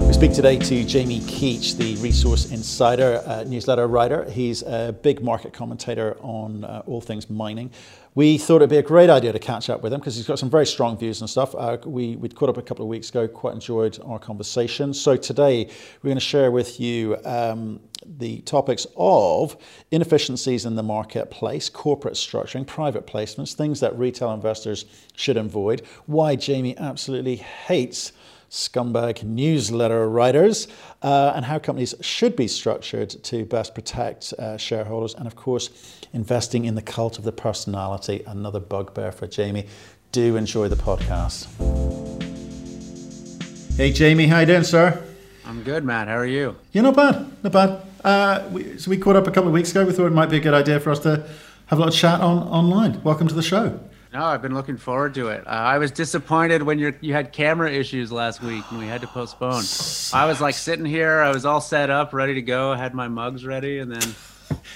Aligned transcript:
We 0.00 0.12
speak 0.12 0.32
today 0.32 0.58
to 0.58 0.84
Jamie 0.84 1.20
Keech, 1.20 1.76
the 1.76 1.94
Resource 1.96 2.50
Insider 2.50 3.22
uh, 3.26 3.44
newsletter 3.44 3.86
writer. 3.86 4.28
He's 4.28 4.62
a 4.62 4.92
big 5.02 5.22
market 5.22 5.52
commentator 5.52 6.16
on 6.20 6.64
uh, 6.64 6.82
all 6.86 7.00
things 7.00 7.30
mining. 7.30 7.70
We 8.16 8.38
thought 8.38 8.56
it'd 8.56 8.70
be 8.70 8.78
a 8.78 8.82
great 8.82 9.08
idea 9.08 9.32
to 9.32 9.38
catch 9.38 9.70
up 9.70 9.82
with 9.82 9.92
him 9.92 10.00
because 10.00 10.16
he's 10.16 10.26
got 10.26 10.40
some 10.40 10.50
very 10.50 10.66
strong 10.66 10.98
views 10.98 11.20
and 11.20 11.30
stuff. 11.30 11.54
Uh, 11.54 11.78
we, 11.84 12.16
we'd 12.16 12.34
caught 12.34 12.48
up 12.48 12.56
a 12.56 12.62
couple 12.62 12.84
of 12.84 12.88
weeks 12.88 13.10
ago, 13.10 13.28
quite 13.28 13.54
enjoyed 13.54 13.98
our 14.04 14.18
conversation. 14.18 14.92
So 14.92 15.16
today 15.16 15.66
we're 16.02 16.08
going 16.08 16.16
to 16.16 16.20
share 16.20 16.50
with 16.50 16.80
you 16.80 17.16
um, 17.24 17.80
the 18.04 18.40
topics 18.40 18.86
of 18.96 19.56
inefficiencies 19.92 20.64
in 20.64 20.74
the 20.74 20.82
marketplace, 20.82 21.68
corporate 21.68 22.14
structuring, 22.14 22.66
private 22.66 23.06
placements, 23.06 23.54
things 23.54 23.78
that 23.80 23.96
retail 23.96 24.32
investors 24.32 24.86
should 25.14 25.36
avoid, 25.36 25.82
why 26.06 26.34
Jamie 26.34 26.76
absolutely 26.78 27.36
hates 27.36 28.12
scumbag 28.54 29.24
newsletter 29.24 30.08
writers, 30.08 30.68
uh, 31.02 31.32
and 31.34 31.44
how 31.44 31.58
companies 31.58 31.92
should 32.00 32.36
be 32.36 32.46
structured 32.46 33.10
to 33.24 33.44
best 33.44 33.74
protect 33.74 34.32
uh, 34.34 34.56
shareholders, 34.56 35.12
and 35.14 35.26
of 35.26 35.34
course, 35.34 35.70
investing 36.12 36.64
in 36.64 36.76
the 36.76 36.82
cult 36.82 37.18
of 37.18 37.24
the 37.24 37.32
personality, 37.32 38.22
another 38.28 38.60
bugbear 38.60 39.10
for 39.10 39.26
Jamie. 39.26 39.66
Do 40.12 40.36
enjoy 40.36 40.68
the 40.68 40.76
podcast. 40.76 41.48
Hey, 43.76 43.90
Jamie, 43.90 44.28
how 44.28 44.38
you 44.38 44.46
doing, 44.46 44.62
sir? 44.62 45.02
I'm 45.44 45.64
good, 45.64 45.84
Matt. 45.84 46.06
How 46.06 46.16
are 46.16 46.24
you? 46.24 46.56
You're 46.70 46.84
not 46.84 46.94
bad, 46.94 47.26
not 47.42 47.52
bad. 47.52 47.82
Uh, 48.04 48.48
we, 48.52 48.78
so 48.78 48.88
we 48.88 48.98
caught 48.98 49.16
up 49.16 49.26
a 49.26 49.32
couple 49.32 49.48
of 49.48 49.54
weeks 49.54 49.72
ago. 49.72 49.84
We 49.84 49.92
thought 49.92 50.06
it 50.06 50.12
might 50.12 50.30
be 50.30 50.36
a 50.36 50.40
good 50.40 50.54
idea 50.54 50.78
for 50.78 50.92
us 50.92 51.00
to 51.00 51.28
have 51.66 51.78
a 51.78 51.82
little 51.82 51.92
chat 51.92 52.20
on 52.20 52.38
online. 52.44 53.02
Welcome 53.02 53.26
to 53.26 53.34
the 53.34 53.42
show. 53.42 53.80
No, 54.14 54.26
I've 54.26 54.42
been 54.42 54.54
looking 54.54 54.76
forward 54.76 55.14
to 55.14 55.26
it. 55.30 55.44
Uh, 55.44 55.50
I 55.50 55.78
was 55.78 55.90
disappointed 55.90 56.62
when 56.62 56.78
you 56.78 56.94
you 57.00 57.12
had 57.12 57.32
camera 57.32 57.68
issues 57.68 58.12
last 58.12 58.40
week 58.40 58.62
and 58.70 58.78
we 58.78 58.86
had 58.86 59.00
to 59.00 59.08
postpone. 59.08 59.64
I 60.16 60.26
was 60.26 60.40
like 60.40 60.54
sitting 60.54 60.84
here, 60.84 61.20
I 61.20 61.30
was 61.30 61.44
all 61.44 61.60
set 61.60 61.90
up, 61.90 62.12
ready 62.12 62.34
to 62.34 62.42
go, 62.42 62.70
I 62.70 62.76
had 62.76 62.94
my 62.94 63.08
mugs 63.08 63.44
ready, 63.44 63.80
and 63.80 63.90
then 63.90 64.14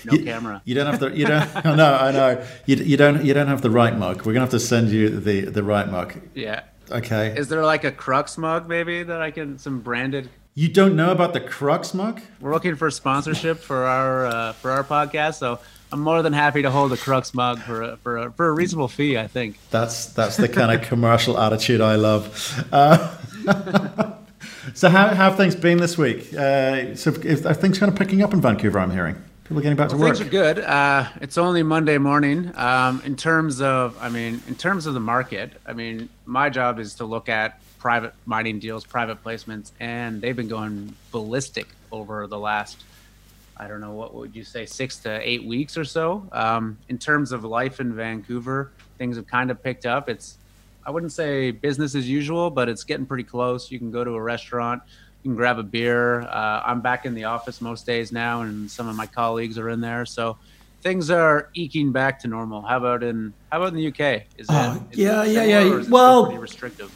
no 0.05 0.15
you, 0.15 0.25
camera. 0.25 0.61
You 0.65 0.75
don't 0.75 0.87
have 0.87 0.99
the 0.99 1.17
you 1.17 1.25
don't. 1.25 1.49
I 1.65 1.77
know, 1.77 1.95
I 1.95 2.11
know. 2.11 2.45
You, 2.67 2.77
you 2.79 2.97
don't 2.97 3.25
you 3.25 3.33
don't 3.33 3.47
have 3.47 3.63
the 3.63 3.71
right 3.71 3.97
mug. 3.97 4.27
We're 4.27 4.33
gonna 4.33 4.47
have 4.47 4.51
to 4.51 4.61
send 4.61 4.89
you 4.89 5.09
the 5.09 5.43
the 5.43 5.63
right 5.63 5.89
mug. 5.89 6.21
Yeah. 6.35 6.65
Okay. 6.91 7.33
Is 7.39 7.47
there 7.47 7.65
like 7.65 7.85
a 7.85 7.93
Crux 7.93 8.39
mug 8.39 8.69
maybe 8.69 9.05
that 9.05 9.23
I 9.23 9.31
can 9.31 9.57
some 9.61 9.83
branded? 9.83 10.31
You 10.55 10.69
don't 10.69 10.97
know 10.97 11.13
about 11.13 11.33
the 11.33 11.41
Crux 11.41 11.95
mug? 11.95 12.21
We're 12.41 12.53
looking 12.53 12.75
for 12.75 12.91
sponsorship 12.91 13.59
for 13.61 13.85
our 13.85 14.27
uh, 14.27 14.53
for 14.55 14.73
our 14.73 14.83
podcast, 14.83 15.35
so 15.35 15.61
I'm 15.91 16.01
more 16.01 16.23
than 16.23 16.33
happy 16.33 16.63
to 16.63 16.71
hold 16.71 16.93
a 16.93 16.97
Crux 16.97 17.33
mug 17.33 17.61
for 17.61 17.83
a, 17.83 17.97
for 17.99 18.19
a, 18.19 18.33
for 18.33 18.49
a 18.49 18.53
reasonable 18.53 18.89
fee. 18.89 19.17
I 19.17 19.27
think 19.27 19.57
that's 19.71 20.07
that's 20.07 20.37
the 20.37 20.49
kind 20.49 20.73
of 20.73 20.87
commercial 20.87 21.39
attitude 21.39 21.81
I 21.81 21.97
love. 21.97 22.67
Uh, 22.71 23.17
so 24.75 24.91
how, 24.91 25.09
how 25.09 25.31
have 25.31 25.37
things 25.37 25.55
been 25.55 25.79
this 25.79 25.97
week? 25.97 26.35
Uh, 26.35 26.95
so 26.95 27.11
if, 27.11 27.47
are 27.47 27.55
things 27.55 27.79
kind 27.79 27.91
of 27.91 27.99
picking 27.99 28.23
up 28.23 28.35
in 28.35 28.41
Vancouver? 28.41 28.79
I'm 28.79 28.91
hearing 28.91 29.17
people 29.45 29.63
getting 29.63 29.77
back 29.77 29.89
well, 29.89 29.99
to 29.99 30.05
work. 30.05 30.17
Things 30.17 30.27
are 30.27 30.31
good. 30.31 30.59
Uh, 30.59 31.09
it's 31.23 31.39
only 31.39 31.63
Monday 31.63 31.97
morning. 31.97 32.53
Um, 32.55 33.01
in 33.05 33.17
terms 33.17 33.63
of, 33.63 33.97
I 34.01 34.11
mean, 34.11 34.43
in 34.47 34.55
terms 34.55 34.87
of 34.87 34.95
the 34.95 35.01
market, 35.01 35.53
I 35.67 35.73
mean, 35.73 36.11
my 36.27 36.51
job 36.51 36.79
is 36.79 36.95
to 36.97 37.07
look 37.07 37.29
at 37.31 37.61
private 37.79 38.13
mining 38.27 38.59
deals, 38.59 38.85
private 38.85 39.25
placements, 39.25 39.73
and 39.81 40.21
they've 40.21 40.37
been 40.37 40.49
going 40.49 40.95
ballistic 41.13 41.69
over 41.91 42.27
the 42.27 42.39
last 42.39 42.83
I 43.59 43.67
don't 43.67 43.81
know 43.81 43.93
what 43.93 44.15
would 44.15 44.37
you 44.37 44.45
say 44.45 44.67
six 44.67 44.99
to 44.99 45.29
eight 45.29 45.45
weeks 45.45 45.77
or 45.77 45.85
so. 45.85 46.27
Um, 46.33 46.79
in 46.89 46.99
terms 46.99 47.33
of 47.33 47.45
life 47.45 47.81
in 47.81 47.95
Vancouver, 47.95 48.71
things 48.99 49.17
have 49.17 49.27
kind 49.27 49.51
of 49.51 49.63
picked 49.63 49.85
up. 49.85 50.09
It's 50.09 50.39
I 50.87 50.91
wouldn't 50.91 51.13
say 51.13 51.51
business 51.51 51.95
as 51.95 52.09
usual, 52.09 52.51
but 52.51 52.69
it's 52.69 52.85
getting 52.85 53.05
pretty 53.05 53.25
close. 53.25 53.71
You 53.71 53.79
can 53.79 53.91
go 53.91 54.05
to 54.05 54.13
a 54.13 54.23
restaurant, 54.23 54.83
you 55.23 55.31
can 55.31 55.37
grab 55.37 55.59
a 55.59 55.63
beer. 55.63 56.23
Uh, 56.23 56.63
I'm 56.65 56.81
back 56.81 57.05
in 57.05 57.15
the 57.15 57.25
office 57.25 57.61
most 57.61 57.85
days 57.85 58.13
now, 58.13 58.43
and 58.43 58.71
some 58.71 58.89
of 58.89 58.97
my 58.97 59.07
colleagues 59.07 59.59
are 59.59 59.69
in 59.69 59.81
there, 59.81 60.07
so 60.07 60.39
things 60.83 61.11
are 61.11 61.51
eking 61.55 61.93
back 61.93 62.21
to 62.21 62.29
normal. 62.29 62.63
How 62.63 62.79
about 62.79 63.03
in 63.03 63.35
how 63.51 63.59
about 63.59 63.75
in 63.75 63.75
the 63.75 63.89
UK? 63.89 64.23
Is 64.39 64.47
oh, 64.49 64.83
yeah, 64.93 65.25
yeah, 65.25 65.43
yeah. 65.43 65.83
Well, 65.89 66.27
pretty 66.27 66.39
restrictive. 66.39 66.93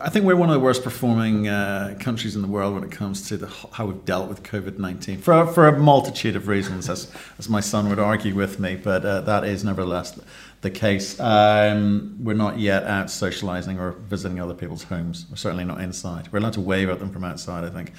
I 0.00 0.10
think 0.10 0.26
we're 0.26 0.36
one 0.36 0.48
of 0.48 0.54
the 0.54 0.60
worst 0.60 0.84
performing 0.84 1.48
uh, 1.48 1.96
countries 1.98 2.36
in 2.36 2.42
the 2.42 2.48
world 2.48 2.74
when 2.74 2.84
it 2.84 2.92
comes 2.92 3.28
to 3.28 3.36
the, 3.36 3.48
how 3.72 3.86
we've 3.86 4.04
dealt 4.04 4.28
with 4.28 4.44
COVID 4.44 4.78
19 4.78 5.18
for, 5.18 5.44
for 5.48 5.66
a 5.66 5.76
multitude 5.76 6.36
of 6.36 6.46
reasons, 6.46 6.88
as, 6.88 7.10
as 7.38 7.48
my 7.48 7.58
son 7.60 7.88
would 7.88 7.98
argue 7.98 8.32
with 8.34 8.60
me, 8.60 8.76
but 8.76 9.04
uh, 9.04 9.22
that 9.22 9.42
is 9.42 9.64
nevertheless 9.64 10.20
the 10.60 10.70
case. 10.70 11.18
Um, 11.18 12.16
we're 12.20 12.34
not 12.34 12.60
yet 12.60 12.84
out 12.84 13.10
socializing 13.10 13.80
or 13.80 13.92
visiting 13.92 14.40
other 14.40 14.54
people's 14.54 14.84
homes. 14.84 15.26
We're 15.28 15.36
certainly 15.36 15.64
not 15.64 15.80
inside. 15.80 16.28
We're 16.30 16.38
allowed 16.38 16.52
to 16.54 16.60
wave 16.60 16.88
at 16.88 17.00
them 17.00 17.10
from 17.10 17.24
outside, 17.24 17.64
I 17.64 17.70
think 17.70 17.92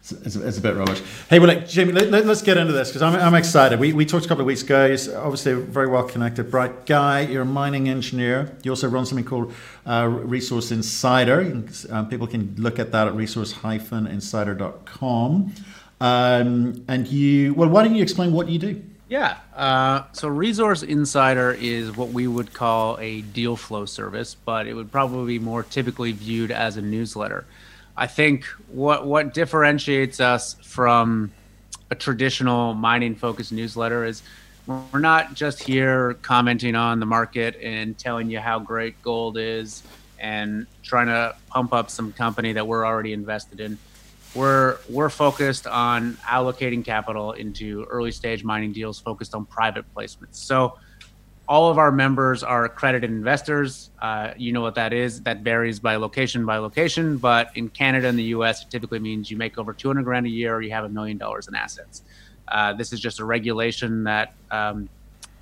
it's, 0.00 0.36
it's, 0.36 0.58
a 0.58 0.60
bit 0.60 0.76
rubbish. 0.76 1.02
Hey, 1.28 1.38
well, 1.38 1.48
like, 1.48 1.68
Jamie, 1.68 1.92
let, 1.92 2.24
us 2.24 2.40
get 2.40 2.56
into 2.56 2.72
this 2.72 2.88
because 2.88 3.02
I'm, 3.02 3.14
I'm 3.14 3.34
excited. 3.34 3.78
We, 3.78 3.92
we 3.92 4.06
talked 4.06 4.24
a 4.24 4.28
couple 4.28 4.40
of 4.42 4.46
weeks 4.46 4.62
ago. 4.62 4.86
You're 4.86 5.18
obviously 5.18 5.52
a 5.52 5.56
very 5.56 5.88
well 5.88 6.04
connected, 6.04 6.50
bright 6.50 6.86
guy. 6.86 7.20
You're 7.20 7.42
a 7.42 7.46
mining 7.46 7.88
engineer. 7.88 8.56
You 8.62 8.70
also 8.70 8.88
run 8.88 9.04
something 9.06 9.24
called 9.24 9.52
uh, 9.86 10.08
Resource 10.08 10.70
Insider. 10.70 11.44
Can, 11.44 11.68
um, 11.90 12.08
people 12.08 12.26
can 12.26 12.54
look 12.56 12.78
at 12.78 12.92
that 12.92 13.08
at 13.08 13.14
resource-insider.com. 13.14 15.52
Um, 16.00 16.84
and 16.88 17.06
you, 17.08 17.52
well, 17.54 17.68
why 17.68 17.82
don't 17.82 17.94
you 17.94 18.02
explain 18.02 18.32
what 18.32 18.48
you 18.48 18.58
do? 18.58 18.82
Yeah. 19.08 19.38
Uh, 19.54 20.04
so 20.12 20.28
Resource 20.28 20.82
Insider 20.82 21.52
is 21.52 21.96
what 21.96 22.10
we 22.10 22.26
would 22.26 22.52
call 22.52 22.98
a 23.00 23.22
deal 23.22 23.56
flow 23.56 23.86
service, 23.86 24.34
but 24.34 24.66
it 24.66 24.74
would 24.74 24.92
probably 24.92 25.38
be 25.38 25.44
more 25.44 25.62
typically 25.62 26.12
viewed 26.12 26.50
as 26.50 26.76
a 26.76 26.82
newsletter. 26.82 27.46
I 27.98 28.06
think 28.06 28.44
what 28.68 29.08
what 29.08 29.34
differentiates 29.34 30.20
us 30.20 30.54
from 30.62 31.32
a 31.90 31.96
traditional 31.96 32.72
mining 32.72 33.16
focused 33.16 33.50
newsletter 33.50 34.04
is 34.04 34.22
we're 34.68 35.00
not 35.00 35.34
just 35.34 35.60
here 35.60 36.14
commenting 36.22 36.76
on 36.76 37.00
the 37.00 37.06
market 37.06 37.56
and 37.60 37.98
telling 37.98 38.30
you 38.30 38.38
how 38.38 38.60
great 38.60 39.02
gold 39.02 39.36
is 39.36 39.82
and 40.20 40.68
trying 40.84 41.08
to 41.08 41.34
pump 41.48 41.72
up 41.72 41.90
some 41.90 42.12
company 42.12 42.52
that 42.52 42.68
we're 42.68 42.86
already 42.86 43.12
invested 43.12 43.58
in. 43.58 43.76
We're 44.32 44.78
we're 44.88 45.10
focused 45.10 45.66
on 45.66 46.14
allocating 46.18 46.84
capital 46.84 47.32
into 47.32 47.82
early 47.90 48.12
stage 48.12 48.44
mining 48.44 48.72
deals 48.72 49.00
focused 49.00 49.34
on 49.34 49.44
private 49.44 49.84
placements. 49.92 50.36
So 50.36 50.78
all 51.48 51.70
of 51.70 51.78
our 51.78 51.90
members 51.90 52.42
are 52.42 52.66
accredited 52.66 53.10
investors. 53.10 53.90
Uh, 54.00 54.32
you 54.36 54.52
know 54.52 54.60
what 54.60 54.74
that 54.74 54.92
is. 54.92 55.22
That 55.22 55.40
varies 55.40 55.80
by 55.80 55.96
location 55.96 56.44
by 56.44 56.58
location, 56.58 57.16
but 57.16 57.50
in 57.56 57.70
Canada 57.70 58.06
and 58.06 58.18
the 58.18 58.24
U.S., 58.24 58.62
it 58.62 58.70
typically 58.70 58.98
means 58.98 59.30
you 59.30 59.38
make 59.38 59.56
over 59.56 59.72
200 59.72 60.04
grand 60.04 60.26
a 60.26 60.28
year 60.28 60.54
or 60.54 60.60
you 60.60 60.70
have 60.72 60.84
a 60.84 60.88
million 60.90 61.16
dollars 61.16 61.48
in 61.48 61.54
assets. 61.54 62.02
Uh, 62.46 62.74
this 62.74 62.92
is 62.92 63.00
just 63.00 63.18
a 63.18 63.24
regulation 63.24 64.04
that 64.04 64.34
um, 64.50 64.88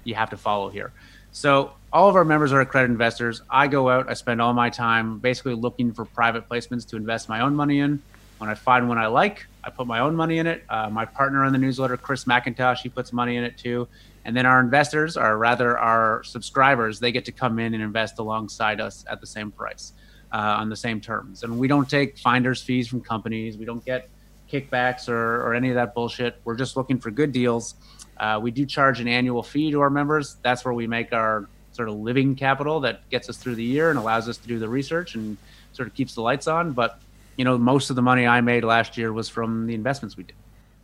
you 0.05 0.15
have 0.15 0.31
to 0.31 0.37
follow 0.37 0.69
here. 0.69 0.93
So 1.33 1.73
all 1.93 2.09
of 2.09 2.15
our 2.15 2.25
members 2.25 2.53
are 2.53 2.61
accredited 2.61 2.93
investors. 2.93 3.43
I 3.51 3.67
go 3.67 3.89
out, 3.89 4.09
I 4.09 4.15
spend 4.15 4.41
all 4.41 4.55
my 4.55 4.71
time 4.71 5.19
basically 5.19 5.55
looking 5.55 5.93
for 5.93 6.05
private 6.05 6.49
placements 6.49 6.87
to 6.89 6.97
invest 6.97 7.29
my 7.29 7.41
own 7.41 7.55
money 7.55 7.81
in. 7.81 8.01
When 8.39 8.51
I 8.51 8.55
find 8.55 8.89
one 8.89 8.99
I 8.99 9.07
like, 9.07 9.47
I 9.65 9.71
put 9.71 9.87
my 9.87 10.01
own 10.01 10.15
money 10.15 10.39
in 10.39 10.47
it. 10.47 10.63
Uh, 10.69 10.89
my 10.91 11.05
partner 11.05 11.45
on 11.45 11.53
the 11.53 11.59
newsletter, 11.59 11.97
Chris 11.97 12.25
McIntosh, 12.25 12.79
he 12.79 12.89
puts 12.91 13.13
money 13.13 13.37
in 13.37 13.45
it 13.45 13.57
too. 13.57 13.89
And 14.27 14.37
then 14.37 14.45
our 14.45 14.59
investors, 14.59 15.17
or 15.17 15.39
rather 15.39 15.79
our 15.79 16.25
subscribers, 16.25 16.99
they 16.99 17.13
get 17.13 17.25
to 17.27 17.33
come 17.33 17.61
in 17.61 17.75
and 17.75 17.83
invest 17.83 18.19
alongside 18.19 18.81
us 18.81 19.05
at 19.09 19.21
the 19.21 19.27
same 19.27 19.53
price, 19.53 19.93
uh, 20.33 20.37
on 20.59 20.69
the 20.69 20.75
same 20.75 21.01
terms. 21.01 21.45
And 21.45 21.57
we 21.57 21.69
don't 21.69 21.89
take 21.89 22.19
finder's 22.19 22.61
fees 22.61 22.89
from 22.89 23.03
companies. 23.03 23.57
We 23.57 23.65
don't 23.65 23.85
get 23.85 24.09
kickbacks 24.53 25.09
or, 25.09 25.47
or 25.47 25.55
any 25.55 25.69
of 25.69 25.77
that 25.77 25.95
bullshit. 25.95 26.41
We're 26.43 26.57
just 26.57 26.77
looking 26.77 26.99
for 26.99 27.13
good 27.13 27.31
deals. 27.31 27.77
Uh, 28.17 28.41
we 28.43 28.51
do 28.51 28.67
charge 28.67 28.99
an 29.01 29.07
annual 29.07 29.45
fee 29.45 29.71
to 29.71 29.81
our 29.81 29.91
members. 29.91 30.39
That's 30.43 30.65
where 30.65 30.75
we 30.75 30.89
make 30.89 31.13
our 31.13 31.49
sort 31.71 31.89
of 31.89 31.95
living 31.95 32.35
capital 32.35 32.81
that 32.81 33.09
gets 33.11 33.29
us 33.29 33.37
through 33.37 33.55
the 33.55 33.65
year 33.65 33.91
and 33.91 33.99
allows 33.99 34.29
us 34.29 34.39
to 34.39 34.49
do 34.49 34.59
the 34.59 34.69
research 34.69 35.15
and 35.15 35.37
sort 35.73 35.87
of 35.87 35.95
keeps 35.95 36.17
the 36.17 36.23
lights 36.23 36.49
on. 36.49 36.73
But 36.73 37.01
you 37.37 37.45
know, 37.45 37.57
most 37.59 37.91
of 37.91 37.97
the 37.97 38.03
money 38.03 38.27
I 38.27 38.41
made 38.41 38.65
last 38.65 38.97
year 38.97 39.13
was 39.13 39.29
from 39.29 39.69
the 39.69 39.75
investments 39.75 40.17
we 40.17 40.25
did. 40.25 40.35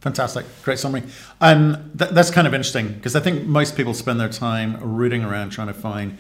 Fantastic, 0.03 0.45
great 0.65 0.81
summary. 0.81 1.05
And 1.41 1.97
th- 1.97 2.11
that's 2.11 2.31
kind 2.33 2.49
of 2.49 2.55
interesting 2.55 2.89
because 2.89 3.15
I 3.15 3.21
think 3.21 3.45
most 3.45 3.77
people 3.77 3.95
spend 3.95 4.19
their 4.19 4.29
time 4.29 4.77
rooting 4.81 5.23
around 5.23 5.51
trying 5.51 5.69
to 5.69 5.75
find 5.75 6.19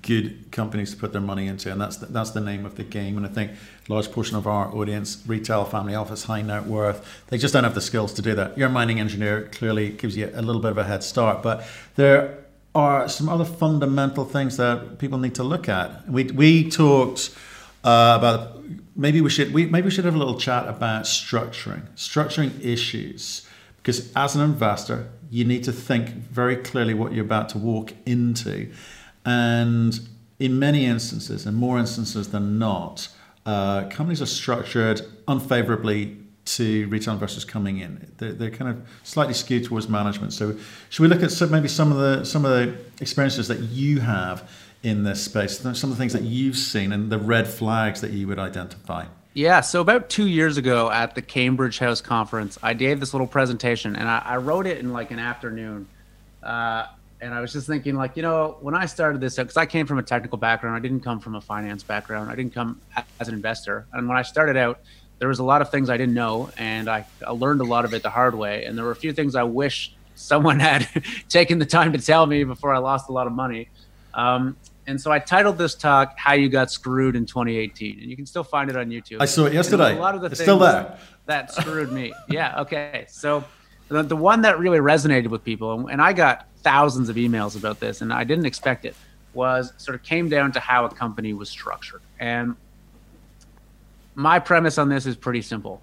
good 0.00 0.50
companies 0.50 0.92
to 0.92 0.96
put 0.96 1.12
their 1.12 1.20
money 1.20 1.46
into, 1.46 1.70
and 1.70 1.78
that's 1.78 1.98
the, 1.98 2.06
that's 2.06 2.30
the 2.30 2.40
name 2.40 2.64
of 2.64 2.76
the 2.76 2.84
game. 2.84 3.18
And 3.18 3.26
I 3.26 3.28
think 3.28 3.50
a 3.52 3.92
large 3.92 4.10
portion 4.10 4.38
of 4.38 4.46
our 4.46 4.74
audience, 4.74 5.22
retail, 5.26 5.66
family 5.66 5.94
office, 5.94 6.24
high 6.24 6.40
net 6.40 6.64
worth, 6.64 7.06
they 7.26 7.36
just 7.36 7.52
don't 7.52 7.64
have 7.64 7.74
the 7.74 7.82
skills 7.82 8.14
to 8.14 8.22
do 8.22 8.34
that. 8.34 8.56
You're 8.56 8.68
a 8.68 8.72
mining 8.72 8.98
engineer, 8.98 9.50
clearly 9.52 9.90
gives 9.90 10.16
you 10.16 10.30
a 10.34 10.40
little 10.40 10.62
bit 10.62 10.70
of 10.70 10.78
a 10.78 10.84
head 10.84 11.04
start, 11.04 11.42
but 11.42 11.66
there 11.96 12.38
are 12.74 13.10
some 13.10 13.28
other 13.28 13.44
fundamental 13.44 14.24
things 14.24 14.56
that 14.56 14.98
people 14.98 15.18
need 15.18 15.34
to 15.34 15.44
look 15.44 15.68
at. 15.68 16.08
We 16.08 16.24
we 16.24 16.70
talked 16.70 17.36
uh, 17.84 18.16
about 18.18 18.58
maybe 18.98 19.20
we 19.22 19.30
should 19.30 19.54
we 19.54 19.64
maybe 19.64 19.86
we 19.86 19.90
should 19.90 20.04
have 20.04 20.14
a 20.14 20.18
little 20.18 20.38
chat 20.38 20.68
about 20.68 21.04
structuring, 21.04 21.88
structuring 21.96 22.52
issues. 22.62 23.46
because 23.78 24.12
as 24.14 24.36
an 24.36 24.42
investor, 24.42 25.08
you 25.30 25.44
need 25.44 25.64
to 25.64 25.72
think 25.72 26.10
very 26.10 26.56
clearly 26.56 26.92
what 26.92 27.12
you're 27.12 27.24
about 27.24 27.48
to 27.50 27.58
walk 27.58 27.92
into. 28.04 28.70
And 29.24 29.98
in 30.38 30.58
many 30.58 30.84
instances, 30.84 31.46
in 31.46 31.54
more 31.54 31.78
instances 31.78 32.28
than 32.28 32.58
not, 32.58 33.08
uh, 33.46 33.88
companies 33.88 34.20
are 34.20 34.26
structured 34.26 35.00
unfavorably 35.26 36.17
to 36.56 36.86
retail 36.88 37.14
investors 37.14 37.44
coming 37.44 37.78
in. 37.78 38.10
They're, 38.18 38.32
they're, 38.32 38.50
kind 38.50 38.70
of 38.70 38.88
slightly 39.02 39.34
skewed 39.34 39.64
towards 39.64 39.88
management. 39.88 40.32
So, 40.32 40.56
should 40.88 41.02
we 41.02 41.08
look 41.08 41.22
at 41.22 41.30
some, 41.30 41.50
maybe 41.50 41.68
some 41.68 41.92
of 41.92 41.98
the 41.98 42.24
some 42.24 42.44
of 42.44 42.50
the 42.50 42.76
experiences 43.00 43.48
that 43.48 43.60
you 43.60 44.00
have 44.00 44.48
in 44.82 45.04
this 45.04 45.22
space? 45.22 45.58
Some 45.58 45.72
of 45.72 45.90
the 45.90 45.96
things 45.96 46.12
that 46.14 46.22
you've 46.22 46.56
seen 46.56 46.92
and 46.92 47.10
the 47.10 47.18
red 47.18 47.46
flags 47.46 48.00
that 48.00 48.12
you 48.12 48.26
would 48.28 48.38
identify. 48.38 49.06
Yeah, 49.34 49.60
so 49.60 49.80
about 49.80 50.08
two 50.08 50.26
years 50.26 50.56
ago 50.56 50.90
at 50.90 51.14
the 51.14 51.22
Cambridge 51.22 51.78
House 51.78 52.00
conference, 52.00 52.58
I 52.62 52.74
gave 52.74 52.98
this 52.98 53.12
little 53.12 53.26
presentation, 53.26 53.94
and 53.94 54.08
I, 54.08 54.22
I 54.24 54.36
wrote 54.38 54.66
it 54.66 54.78
in 54.78 54.92
like 54.92 55.10
an 55.10 55.18
afternoon. 55.18 55.86
Uh, 56.42 56.86
and 57.20 57.34
I 57.34 57.40
was 57.40 57.52
just 57.52 57.66
thinking, 57.66 57.96
like, 57.96 58.16
you 58.16 58.22
know, 58.22 58.56
when 58.60 58.74
I 58.74 58.86
started 58.86 59.20
this, 59.20 59.36
because 59.36 59.56
I 59.56 59.66
came 59.66 59.86
from 59.86 59.98
a 59.98 60.02
technical 60.02 60.38
background, 60.38 60.76
I 60.76 60.80
didn't 60.80 61.00
come 61.00 61.20
from 61.20 61.34
a 61.34 61.40
finance 61.40 61.82
background, 61.82 62.30
I 62.30 62.36
didn't 62.36 62.54
come 62.54 62.80
as 63.20 63.28
an 63.28 63.34
investor. 63.34 63.86
And 63.92 64.08
when 64.08 64.16
I 64.16 64.22
started 64.22 64.56
out, 64.56 64.80
there 65.18 65.28
was 65.28 65.38
a 65.38 65.44
lot 65.44 65.62
of 65.62 65.70
things 65.70 65.90
I 65.90 65.96
didn't 65.96 66.14
know, 66.14 66.50
and 66.56 66.88
I, 66.88 67.04
I 67.26 67.30
learned 67.30 67.60
a 67.60 67.64
lot 67.64 67.84
of 67.84 67.92
it 67.94 68.02
the 68.02 68.10
hard 68.10 68.34
way. 68.34 68.64
And 68.64 68.76
there 68.76 68.84
were 68.84 68.92
a 68.92 68.96
few 68.96 69.12
things 69.12 69.34
I 69.34 69.42
wish 69.42 69.92
someone 70.14 70.60
had 70.70 70.88
taken 71.28 71.58
the 71.58 71.66
time 71.66 71.92
to 71.92 71.98
tell 71.98 72.26
me 72.26 72.44
before 72.44 72.72
I 72.72 72.78
lost 72.78 73.08
a 73.08 73.12
lot 73.12 73.26
of 73.26 73.32
money. 73.32 73.68
Um, 74.14 74.56
and 74.86 74.98
so 75.00 75.12
I 75.12 75.18
titled 75.18 75.58
this 75.58 75.74
talk 75.74 76.14
"How 76.16 76.32
You 76.32 76.48
Got 76.48 76.70
Screwed 76.70 77.14
in 77.14 77.26
2018," 77.26 78.00
and 78.00 78.10
you 78.10 78.16
can 78.16 78.24
still 78.24 78.44
find 78.44 78.70
it 78.70 78.76
on 78.76 78.88
YouTube. 78.88 79.18
I 79.20 79.26
saw 79.26 79.44
it 79.44 79.52
yesterday. 79.52 79.94
A 79.94 80.00
lot 80.00 80.14
of 80.14 80.22
the 80.22 80.28
it's 80.28 80.40
still 80.40 80.58
there. 80.58 80.98
That 81.26 81.52
screwed 81.52 81.92
me. 81.92 82.14
yeah. 82.28 82.60
Okay. 82.62 83.04
So 83.08 83.44
the, 83.88 84.02
the 84.02 84.16
one 84.16 84.42
that 84.42 84.58
really 84.58 84.78
resonated 84.78 85.28
with 85.28 85.44
people, 85.44 85.88
and 85.88 86.00
I 86.00 86.14
got 86.14 86.46
thousands 86.62 87.10
of 87.10 87.16
emails 87.16 87.54
about 87.54 87.80
this, 87.80 88.00
and 88.00 88.12
I 88.12 88.24
didn't 88.24 88.46
expect 88.46 88.86
it, 88.86 88.96
was 89.34 89.74
sort 89.76 89.94
of 89.94 90.02
came 90.02 90.30
down 90.30 90.52
to 90.52 90.60
how 90.60 90.86
a 90.86 90.90
company 90.90 91.34
was 91.34 91.50
structured. 91.50 92.00
And 92.18 92.56
my 94.18 94.40
premise 94.40 94.78
on 94.78 94.88
this 94.88 95.06
is 95.06 95.14
pretty 95.14 95.40
simple 95.40 95.80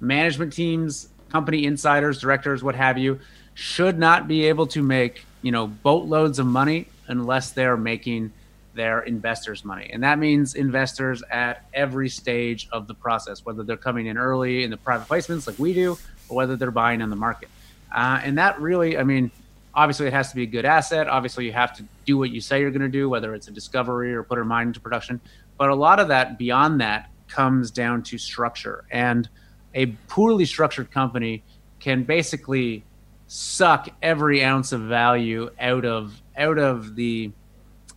management 0.00 0.52
teams, 0.52 1.08
company 1.30 1.64
insiders, 1.64 2.20
directors, 2.20 2.62
what 2.62 2.74
have 2.74 2.98
you, 2.98 3.18
should 3.54 3.96
not 3.98 4.28
be 4.28 4.44
able 4.46 4.66
to 4.66 4.82
make, 4.82 5.24
you 5.40 5.52
know, 5.52 5.68
boatloads 5.68 6.38
of 6.38 6.46
money 6.46 6.88
unless 7.06 7.52
they're 7.52 7.76
making 7.76 8.30
their 8.74 9.00
investors 9.02 9.64
money. 9.64 9.88
And 9.90 10.02
that 10.02 10.18
means 10.18 10.54
investors 10.54 11.22
at 11.30 11.64
every 11.72 12.08
stage 12.10 12.68
of 12.72 12.88
the 12.88 12.92
process, 12.92 13.44
whether 13.44 13.62
they're 13.62 13.76
coming 13.76 14.06
in 14.06 14.18
early 14.18 14.64
in 14.64 14.70
the 14.70 14.76
private 14.76 15.08
placements 15.08 15.46
like 15.46 15.58
we 15.58 15.72
do, 15.72 15.96
or 16.28 16.36
whether 16.36 16.56
they're 16.56 16.72
buying 16.72 17.00
on 17.00 17.08
the 17.08 17.16
market. 17.16 17.48
Uh, 17.94 18.20
and 18.22 18.36
that 18.36 18.60
really, 18.60 18.98
I 18.98 19.04
mean, 19.04 19.30
obviously 19.74 20.08
it 20.08 20.12
has 20.12 20.28
to 20.30 20.34
be 20.34 20.42
a 20.42 20.46
good 20.46 20.64
asset. 20.64 21.06
Obviously, 21.06 21.46
you 21.46 21.52
have 21.52 21.74
to 21.76 21.84
do 22.04 22.18
what 22.18 22.30
you 22.30 22.40
say 22.40 22.60
you're 22.60 22.72
going 22.72 22.82
to 22.82 22.88
do, 22.88 23.08
whether 23.08 23.32
it's 23.34 23.46
a 23.46 23.52
discovery 23.52 24.12
or 24.12 24.24
put 24.24 24.38
a 24.38 24.44
mine 24.44 24.66
into 24.68 24.80
production. 24.80 25.20
But 25.56 25.70
a 25.70 25.74
lot 25.74 26.00
of 26.00 26.08
that 26.08 26.36
beyond 26.36 26.80
that 26.80 27.08
comes 27.28 27.70
down 27.70 28.02
to 28.04 28.18
structure. 28.18 28.84
And 28.90 29.28
a 29.74 29.86
poorly 30.08 30.44
structured 30.44 30.90
company 30.90 31.44
can 31.80 32.04
basically 32.04 32.84
suck 33.26 33.88
every 34.02 34.42
ounce 34.42 34.72
of 34.72 34.82
value 34.82 35.50
out 35.60 35.84
of 35.84 36.20
out 36.36 36.58
of 36.58 36.94
the 36.96 37.32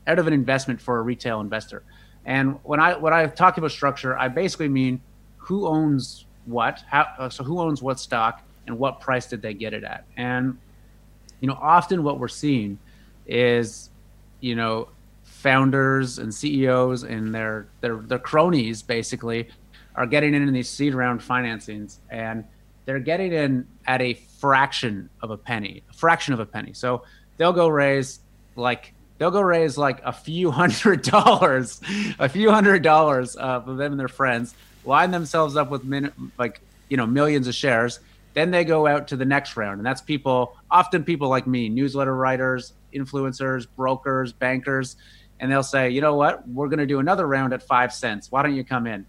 out 0.08 0.20
of 0.20 0.28
an 0.28 0.34
investment 0.34 0.82
for 0.82 0.98
a 0.98 1.02
retail 1.02 1.40
investor. 1.40 1.84
And 2.26 2.60
when 2.64 2.80
I 2.80 2.98
when 2.98 3.14
I 3.14 3.28
talk 3.28 3.58
about 3.58 3.72
structure, 3.72 4.18
I 4.18 4.28
basically 4.28 4.70
mean 4.70 5.02
who 5.38 5.68
owns 5.68 6.26
what, 6.46 6.84
how 6.88 7.30
so 7.30 7.44
who 7.44 7.60
owns 7.60 7.82
what 7.82 8.00
stock 8.00 8.44
and 8.68 8.78
what 8.78 9.00
price 9.00 9.28
did 9.28 9.42
they 9.42 9.54
get 9.54 9.74
it 9.74 9.84
at. 9.84 10.06
And 10.18 10.58
you 11.40 11.48
know, 11.48 11.58
often 11.60 12.04
what 12.04 12.20
we're 12.20 12.28
seeing 12.28 12.80
is, 13.26 13.90
you 14.42 14.56
know, 14.56 14.90
founders 15.40 16.20
and 16.20 16.34
CEOs 16.34 17.04
and 17.04 17.34
their 17.34 17.68
their 17.80 17.96
their 17.98 18.20
cronies 18.20 18.86
basically 18.86 19.48
are 19.96 20.06
getting 20.06 20.34
in, 20.34 20.46
in 20.48 20.54
these 20.54 20.70
seed 20.70 20.94
round 20.94 21.22
financings 21.22 22.00
and 22.10 22.44
they're 22.86 23.00
getting 23.00 23.32
in 23.32 23.66
at 23.88 24.02
a 24.02 24.14
fraction 24.14 25.10
of 25.22 25.32
a 25.32 25.38
penny, 25.38 25.82
a 25.90 25.94
fraction 25.94 26.34
of 26.34 26.42
a 26.42 26.46
penny. 26.46 26.74
So 26.74 27.04
they'll 27.38 27.54
go 27.54 27.70
raise 27.70 28.20
like 28.58 28.94
they'll 29.18 29.32
go 29.32 29.42
raise 29.42 29.78
like 29.78 30.02
a 30.04 30.12
few 30.12 30.52
hundred 30.62 31.04
dollars, 31.04 31.80
a 32.20 32.28
few 32.28 32.52
hundred 32.52 32.84
dollars 32.84 33.38
uh, 33.38 33.62
for 33.62 33.76
them 33.76 33.94
and 33.94 34.00
their 34.00 34.10
friends, 34.10 34.56
line 34.84 35.12
themselves 35.12 35.56
up 35.56 35.70
with 35.70 35.86
min- 35.86 36.12
like 36.38 36.60
you 36.90 36.98
know 36.98 37.08
millions 37.08 37.48
of 37.48 37.56
shares, 37.56 38.02
then 38.34 38.52
they 38.52 38.66
go 38.66 38.88
out 38.88 39.08
to 39.08 39.16
the 39.16 39.26
next 39.26 39.56
round, 39.56 39.78
and 39.78 39.86
that's 39.86 40.02
people, 40.02 40.58
often 40.70 41.04
people 41.04 41.30
like 41.30 41.48
me, 41.48 41.70
newsletter 41.70 42.16
writers, 42.16 42.74
influencers, 42.94 43.68
brokers, 43.76 44.34
bankers, 44.34 44.96
and 45.40 45.52
they'll 45.52 45.64
say, 45.64 45.90
you 45.90 46.02
know 46.02 46.16
what, 46.16 46.48
we're 46.48 46.68
going 46.68 46.80
to 46.80 46.86
do 46.86 47.00
another 47.00 47.26
round 47.28 47.54
at 47.54 47.64
five 47.64 47.94
cents. 47.94 48.32
Why 48.32 48.44
don't 48.44 48.56
you 48.56 48.64
come 48.64 48.88
in? 48.88 49.06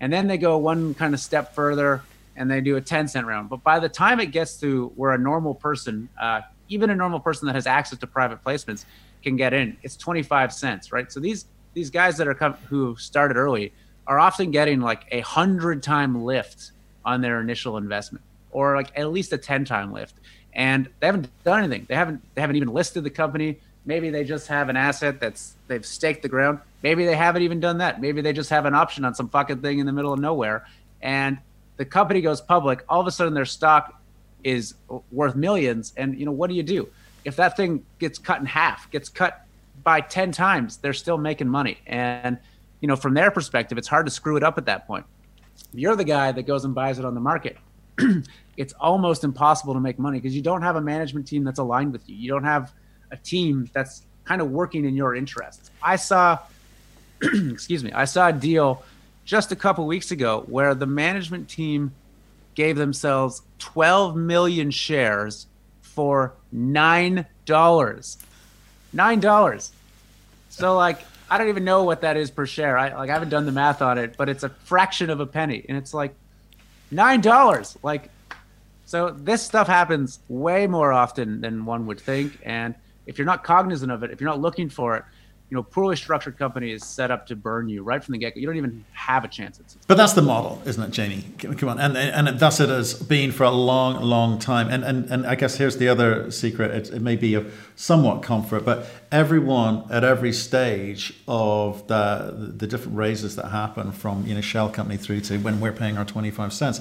And 0.00 0.12
then 0.12 0.26
they 0.26 0.38
go 0.38 0.58
one 0.58 0.94
kind 0.94 1.14
of 1.14 1.20
step 1.20 1.54
further 1.54 2.02
and 2.36 2.50
they 2.50 2.60
do 2.60 2.76
a 2.76 2.80
10 2.80 3.08
cent 3.08 3.26
round. 3.26 3.48
But 3.48 3.62
by 3.62 3.78
the 3.78 3.88
time 3.88 4.20
it 4.20 4.26
gets 4.26 4.58
to 4.60 4.92
where 4.96 5.12
a 5.12 5.18
normal 5.18 5.54
person, 5.54 6.08
uh, 6.20 6.40
even 6.68 6.90
a 6.90 6.94
normal 6.94 7.20
person 7.20 7.46
that 7.46 7.54
has 7.54 7.66
access 7.66 7.98
to 7.98 8.06
private 8.06 8.42
placements, 8.42 8.84
can 9.22 9.36
get 9.36 9.54
in, 9.54 9.76
it's 9.82 9.96
25 9.96 10.52
cents, 10.52 10.92
right? 10.92 11.10
So 11.10 11.20
these 11.20 11.46
these 11.72 11.90
guys 11.90 12.16
that 12.18 12.28
are 12.28 12.34
come, 12.34 12.54
who 12.68 12.94
started 12.96 13.36
early 13.36 13.72
are 14.06 14.20
often 14.20 14.50
getting 14.50 14.80
like 14.80 15.06
a 15.10 15.20
hundred 15.20 15.82
time 15.82 16.24
lift 16.24 16.70
on 17.04 17.20
their 17.20 17.40
initial 17.40 17.76
investment 17.76 18.24
or 18.52 18.76
like 18.76 18.92
at 18.96 19.10
least 19.10 19.32
a 19.32 19.38
10 19.38 19.64
time 19.64 19.92
lift 19.92 20.14
and 20.54 20.88
they 21.00 21.06
haven't 21.06 21.28
done 21.42 21.64
anything 21.64 21.84
they 21.88 21.94
haven't 21.94 22.22
they 22.34 22.40
haven't 22.40 22.56
even 22.56 22.68
listed 22.68 23.02
the 23.02 23.10
company 23.10 23.58
maybe 23.84 24.10
they 24.10 24.24
just 24.24 24.48
have 24.48 24.68
an 24.68 24.76
asset 24.76 25.20
that's 25.20 25.54
they've 25.68 25.84
staked 25.84 26.22
the 26.22 26.28
ground. 26.28 26.58
Maybe 26.82 27.04
they 27.04 27.16
haven't 27.16 27.42
even 27.42 27.60
done 27.60 27.78
that. 27.78 28.00
Maybe 28.00 28.20
they 28.20 28.32
just 28.32 28.50
have 28.50 28.66
an 28.66 28.74
option 28.74 29.04
on 29.04 29.14
some 29.14 29.28
fucking 29.28 29.60
thing 29.60 29.78
in 29.78 29.86
the 29.86 29.92
middle 29.92 30.12
of 30.12 30.20
nowhere. 30.20 30.66
And 31.02 31.38
the 31.76 31.84
company 31.84 32.20
goes 32.20 32.40
public. 32.40 32.84
All 32.88 33.00
of 33.00 33.06
a 33.06 33.10
sudden 33.10 33.34
their 33.34 33.44
stock 33.44 34.00
is 34.42 34.74
worth 35.10 35.34
millions. 35.34 35.92
And 35.96 36.18
you 36.18 36.26
know 36.26 36.32
what 36.32 36.50
do 36.50 36.56
you 36.56 36.62
do? 36.62 36.88
If 37.24 37.36
that 37.36 37.56
thing 37.56 37.84
gets 37.98 38.18
cut 38.18 38.40
in 38.40 38.46
half 38.46 38.90
gets 38.90 39.08
cut 39.08 39.46
by 39.82 40.00
10 40.00 40.32
times 40.32 40.78
they're 40.78 40.92
still 40.92 41.18
making 41.18 41.48
money. 41.48 41.78
And 41.86 42.38
you 42.80 42.88
know 42.88 42.96
from 42.96 43.14
their 43.14 43.30
perspective 43.30 43.78
it's 43.78 43.88
hard 43.88 44.06
to 44.06 44.12
screw 44.12 44.36
it 44.36 44.42
up 44.42 44.58
at 44.58 44.66
that 44.66 44.86
point. 44.86 45.06
You're 45.72 45.96
the 45.96 46.04
guy 46.04 46.32
that 46.32 46.42
goes 46.42 46.64
and 46.64 46.74
buys 46.74 46.98
it 46.98 47.04
on 47.04 47.14
the 47.14 47.20
market. 47.20 47.56
It's 48.56 48.72
almost 48.74 49.24
impossible 49.24 49.74
to 49.74 49.80
make 49.80 49.98
money 49.98 50.20
because 50.20 50.36
you 50.36 50.42
don't 50.42 50.62
have 50.62 50.76
a 50.76 50.80
management 50.80 51.26
team 51.26 51.42
that's 51.42 51.58
aligned 51.58 51.92
with 51.92 52.08
you. 52.08 52.14
You 52.14 52.28
don't 52.28 52.44
have 52.44 52.72
a 53.14 53.16
team 53.22 53.70
that's 53.72 54.02
kind 54.24 54.40
of 54.40 54.50
working 54.50 54.84
in 54.84 54.94
your 54.94 55.14
interests. 55.14 55.70
I 55.82 55.96
saw, 55.96 56.38
excuse 57.22 57.82
me, 57.82 57.92
I 57.92 58.04
saw 58.04 58.28
a 58.28 58.32
deal 58.32 58.82
just 59.24 59.52
a 59.52 59.56
couple 59.56 59.86
weeks 59.86 60.10
ago 60.10 60.44
where 60.46 60.74
the 60.74 60.86
management 60.86 61.48
team 61.48 61.92
gave 62.54 62.76
themselves 62.76 63.42
12 63.58 64.16
million 64.16 64.70
shares 64.70 65.46
for 65.80 66.34
nine 66.52 67.26
dollars. 67.46 68.18
Nine 68.92 69.20
dollars. 69.20 69.72
So 70.50 70.76
like 70.76 71.00
I 71.30 71.38
don't 71.38 71.48
even 71.48 71.64
know 71.64 71.84
what 71.84 72.02
that 72.02 72.16
is 72.16 72.30
per 72.30 72.46
share. 72.46 72.76
I 72.76 72.94
like 72.94 73.10
I 73.10 73.12
haven't 73.12 73.30
done 73.30 73.46
the 73.46 73.52
math 73.52 73.82
on 73.82 73.98
it, 73.98 74.16
but 74.16 74.28
it's 74.28 74.42
a 74.42 74.48
fraction 74.48 75.10
of 75.10 75.20
a 75.20 75.26
penny, 75.26 75.64
and 75.68 75.78
it's 75.78 75.94
like 75.94 76.14
nine 76.90 77.20
dollars. 77.20 77.76
Like, 77.82 78.10
so 78.84 79.10
this 79.10 79.42
stuff 79.42 79.66
happens 79.66 80.20
way 80.28 80.66
more 80.66 80.92
often 80.92 81.40
than 81.40 81.64
one 81.64 81.86
would 81.86 82.00
think. 82.00 82.38
And 82.44 82.74
if 83.06 83.18
you're 83.18 83.26
not 83.26 83.44
cognizant 83.44 83.90
of 83.92 84.02
it, 84.02 84.10
if 84.10 84.20
you're 84.20 84.30
not 84.30 84.40
looking 84.40 84.68
for 84.68 84.96
it, 84.96 85.04
you 85.50 85.56
know, 85.56 85.62
poorly 85.62 85.94
structured 85.94 86.38
company 86.38 86.72
is 86.72 86.82
set 86.82 87.10
up 87.10 87.26
to 87.26 87.36
burn 87.36 87.68
you 87.68 87.82
right 87.82 88.02
from 88.02 88.12
the 88.12 88.18
get 88.18 88.34
go. 88.34 88.40
You 88.40 88.46
don't 88.46 88.56
even 88.56 88.84
have 88.92 89.24
a 89.24 89.28
chance. 89.28 89.60
It's, 89.60 89.76
but 89.86 89.96
that's 89.96 90.14
the 90.14 90.22
model, 90.22 90.60
isn't 90.64 90.82
it, 90.82 90.90
Jamie? 90.90 91.22
Come 91.38 91.68
on, 91.68 91.78
and 91.78 91.96
and 91.96 92.40
thus 92.40 92.60
it 92.60 92.70
has 92.70 92.94
been 92.94 93.30
for 93.30 93.44
a 93.44 93.50
long, 93.50 94.02
long 94.02 94.38
time. 94.38 94.68
And 94.68 94.82
and 94.82 95.08
and 95.10 95.26
I 95.26 95.34
guess 95.34 95.56
here's 95.56 95.76
the 95.76 95.88
other 95.88 96.30
secret. 96.30 96.70
It, 96.70 96.94
it 96.94 97.02
may 97.02 97.14
be 97.14 97.34
of 97.34 97.70
somewhat 97.76 98.22
comfort, 98.22 98.64
but 98.64 98.88
everyone 99.12 99.84
at 99.90 100.02
every 100.02 100.32
stage 100.32 101.12
of 101.28 101.86
the 101.88 102.52
the 102.56 102.66
different 102.66 102.96
raises 102.96 103.36
that 103.36 103.50
happen 103.50 103.92
from 103.92 104.26
you 104.26 104.34
know 104.34 104.40
Shell 104.40 104.70
company 104.70 104.96
through 104.96 105.20
to 105.20 105.38
when 105.38 105.60
we're 105.60 105.72
paying 105.72 105.98
our 105.98 106.06
twenty 106.06 106.30
five 106.30 106.54
cents 106.54 106.80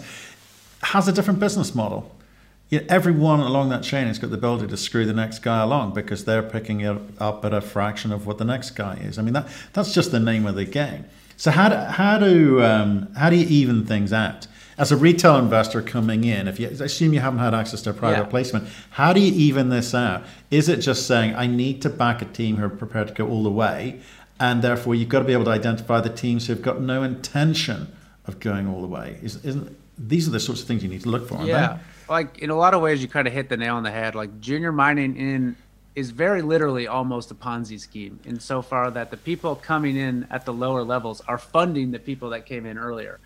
has 0.83 1.07
a 1.07 1.11
different 1.11 1.39
business 1.39 1.75
model 1.75 2.11
everyone 2.89 3.39
along 3.39 3.69
that 3.69 3.83
chain 3.83 4.07
has 4.07 4.19
got 4.19 4.29
the 4.29 4.37
ability 4.37 4.67
to 4.67 4.77
screw 4.77 5.05
the 5.05 5.13
next 5.13 5.39
guy 5.39 5.61
along 5.61 5.93
because 5.93 6.25
they're 6.25 6.43
picking 6.43 6.81
it 6.81 6.97
up 7.19 7.43
at 7.45 7.53
a 7.53 7.61
fraction 7.61 8.11
of 8.11 8.25
what 8.25 8.37
the 8.37 8.45
next 8.45 8.71
guy 8.71 8.95
is. 8.95 9.17
I 9.17 9.21
mean, 9.21 9.33
that 9.33 9.47
that's 9.73 9.93
just 9.93 10.11
the 10.11 10.19
name 10.19 10.45
of 10.45 10.55
the 10.55 10.65
game. 10.65 11.05
So 11.37 11.51
how 11.51 11.69
do, 11.69 11.75
how 11.75 12.17
do 12.19 12.63
um, 12.63 13.13
how 13.15 13.29
do 13.29 13.35
you 13.35 13.47
even 13.47 13.85
things 13.85 14.13
out? 14.13 14.47
As 14.77 14.91
a 14.91 14.97
retail 14.97 15.37
investor 15.37 15.81
coming 15.83 16.23
in, 16.23 16.47
if 16.47 16.59
you 16.59 16.67
assume 16.67 17.13
you 17.13 17.19
haven't 17.19 17.39
had 17.39 17.53
access 17.53 17.81
to 17.83 17.91
a 17.91 17.93
private 17.93 18.23
yeah. 18.23 18.29
placement, 18.29 18.67
how 18.91 19.13
do 19.13 19.19
you 19.19 19.31
even 19.33 19.69
this 19.69 19.93
out? 19.93 20.23
Is 20.49 20.67
it 20.67 20.77
just 20.77 21.05
saying 21.05 21.35
I 21.35 21.45
need 21.45 21.81
to 21.83 21.89
back 21.89 22.21
a 22.23 22.25
team 22.25 22.55
who 22.55 22.65
are 22.65 22.69
prepared 22.69 23.09
to 23.09 23.13
go 23.13 23.27
all 23.27 23.43
the 23.43 23.51
way, 23.51 23.99
and 24.39 24.63
therefore 24.63 24.95
you've 24.95 25.09
got 25.09 25.19
to 25.19 25.25
be 25.25 25.33
able 25.33 25.45
to 25.45 25.51
identify 25.51 26.01
the 26.01 26.09
teams 26.09 26.47
who've 26.47 26.61
got 26.61 26.81
no 26.81 27.03
intention 27.03 27.95
of 28.25 28.39
going 28.39 28.67
all 28.67 28.81
the 28.81 28.87
way? 28.87 29.19
Is, 29.21 29.43
isn't 29.45 29.77
these 29.97 30.27
are 30.27 30.31
the 30.31 30.39
sorts 30.39 30.61
of 30.61 30.67
things 30.67 30.83
you 30.83 30.89
need 30.89 31.03
to 31.03 31.09
look 31.09 31.27
for, 31.27 31.43
yeah. 31.43 31.73
They? 31.73 31.79
Like 32.09 32.39
in 32.39 32.49
a 32.49 32.55
lot 32.55 32.73
of 32.73 32.81
ways, 32.81 33.01
you 33.01 33.07
kind 33.07 33.27
of 33.27 33.33
hit 33.33 33.49
the 33.49 33.57
nail 33.57 33.75
on 33.75 33.83
the 33.83 33.91
head. 33.91 34.15
Like 34.15 34.39
junior 34.39 34.71
mining 34.71 35.15
in 35.15 35.55
is 35.95 36.09
very 36.09 36.41
literally 36.41 36.87
almost 36.87 37.29
a 37.31 37.35
Ponzi 37.35 37.79
scheme 37.79 38.19
insofar 38.25 38.89
that 38.91 39.11
the 39.11 39.17
people 39.17 39.55
coming 39.55 39.95
in 39.95 40.25
at 40.31 40.45
the 40.45 40.53
lower 40.53 40.83
levels 40.83 41.21
are 41.27 41.37
funding 41.37 41.91
the 41.91 41.99
people 41.99 42.31
that 42.31 42.45
came 42.45 42.65
in 42.65 42.77
earlier. 42.77 43.19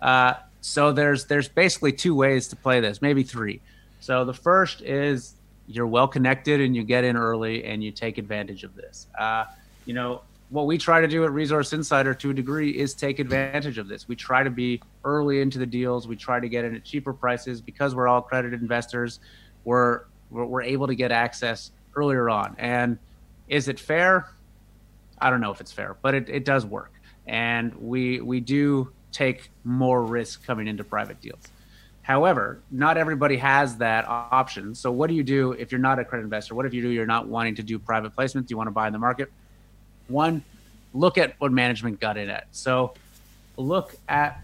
Uh, 0.00 0.34
so 0.60 0.92
there's 0.92 1.26
there's 1.26 1.48
basically 1.48 1.92
two 1.92 2.14
ways 2.14 2.48
to 2.48 2.56
play 2.56 2.80
this, 2.80 3.02
maybe 3.02 3.22
three. 3.22 3.60
So 4.00 4.24
the 4.24 4.34
first 4.34 4.82
is 4.82 5.34
you're 5.66 5.86
well 5.86 6.08
connected 6.08 6.60
and 6.60 6.74
you 6.76 6.82
get 6.84 7.04
in 7.04 7.16
early 7.16 7.64
and 7.64 7.82
you 7.82 7.90
take 7.90 8.18
advantage 8.18 8.64
of 8.64 8.74
this. 8.74 9.06
Uh, 9.18 9.44
you 9.84 9.94
know 9.94 10.22
what 10.52 10.66
we 10.66 10.76
try 10.76 11.00
to 11.00 11.08
do 11.08 11.24
at 11.24 11.32
Resource 11.32 11.72
Insider 11.72 12.12
to 12.12 12.28
a 12.28 12.34
degree 12.34 12.72
is 12.72 12.92
take 12.92 13.18
advantage 13.18 13.78
of 13.78 13.88
this. 13.88 14.06
We 14.06 14.16
try 14.16 14.42
to 14.42 14.50
be 14.50 14.82
early 15.02 15.40
into 15.40 15.58
the 15.58 15.64
deals. 15.64 16.06
We 16.06 16.14
try 16.14 16.40
to 16.40 16.48
get 16.48 16.66
in 16.66 16.76
at 16.76 16.84
cheaper 16.84 17.14
prices 17.14 17.62
because 17.62 17.94
we're 17.94 18.06
all 18.06 18.18
accredited 18.18 18.60
investors. 18.60 19.18
We're 19.64 20.02
we're, 20.30 20.62
able 20.62 20.88
to 20.88 20.94
get 20.94 21.10
access 21.10 21.72
earlier 21.94 22.28
on. 22.28 22.54
And 22.58 22.98
is 23.48 23.68
it 23.68 23.80
fair? 23.80 24.28
I 25.18 25.30
don't 25.30 25.40
know 25.40 25.52
if 25.52 25.60
it's 25.62 25.72
fair, 25.72 25.96
but 26.02 26.14
it, 26.14 26.28
it 26.28 26.44
does 26.44 26.66
work. 26.66 26.92
And 27.26 27.74
we 27.76 28.20
we 28.20 28.40
do 28.40 28.92
take 29.10 29.50
more 29.64 30.04
risk 30.04 30.44
coming 30.44 30.68
into 30.68 30.84
private 30.84 31.18
deals. 31.22 31.48
However, 32.02 32.60
not 32.70 32.98
everybody 32.98 33.38
has 33.38 33.78
that 33.78 34.06
option. 34.06 34.74
So 34.74 34.92
what 34.92 35.08
do 35.08 35.14
you 35.14 35.22
do 35.22 35.52
if 35.52 35.72
you're 35.72 35.80
not 35.80 35.98
a 35.98 36.04
credit 36.04 36.24
investor? 36.24 36.54
What 36.54 36.66
if 36.66 36.74
you 36.74 36.82
do 36.82 36.90
you're 36.90 37.06
not 37.06 37.26
wanting 37.26 37.54
to 37.54 37.62
do 37.62 37.78
private 37.78 38.14
placements? 38.14 38.50
You 38.50 38.58
want 38.58 38.66
to 38.66 38.72
buy 38.72 38.86
in 38.86 38.92
the 38.92 38.98
market? 38.98 39.32
One, 40.12 40.44
look 40.92 41.18
at 41.18 41.34
what 41.38 41.52
management 41.52 42.00
got 42.00 42.16
in 42.16 42.28
at. 42.30 42.46
So 42.52 42.94
look 43.56 43.94
at 44.08 44.42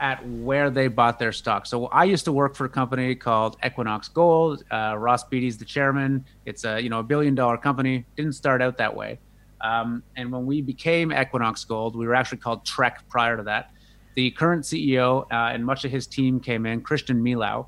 at 0.00 0.26
where 0.26 0.70
they 0.70 0.88
bought 0.88 1.18
their 1.18 1.32
stock. 1.32 1.66
So 1.66 1.86
I 1.86 2.04
used 2.04 2.24
to 2.24 2.32
work 2.32 2.56
for 2.56 2.64
a 2.64 2.68
company 2.68 3.14
called 3.14 3.56
Equinox 3.64 4.08
Gold. 4.08 4.64
Uh, 4.70 4.96
Ross 4.98 5.24
Beaty's 5.24 5.56
the 5.56 5.64
chairman. 5.64 6.24
It's 6.44 6.64
a 6.64 6.80
you 6.80 6.88
know 6.88 6.98
a 6.98 7.02
billion 7.02 7.34
dollar 7.34 7.56
company. 7.56 8.04
Didn't 8.16 8.34
start 8.34 8.60
out 8.60 8.76
that 8.78 8.94
way. 8.94 9.18
Um, 9.60 10.02
and 10.16 10.30
when 10.30 10.44
we 10.44 10.60
became 10.60 11.12
Equinox 11.12 11.64
Gold, 11.64 11.96
we 11.96 12.06
were 12.06 12.14
actually 12.14 12.38
called 12.38 12.66
Trek 12.66 13.08
prior 13.08 13.36
to 13.36 13.44
that. 13.44 13.70
The 14.14 14.30
current 14.32 14.64
CEO 14.64 15.22
uh, 15.32 15.52
and 15.54 15.64
much 15.64 15.84
of 15.84 15.90
his 15.90 16.06
team 16.06 16.38
came 16.38 16.66
in, 16.66 16.82
Christian 16.82 17.22
Milau, 17.22 17.66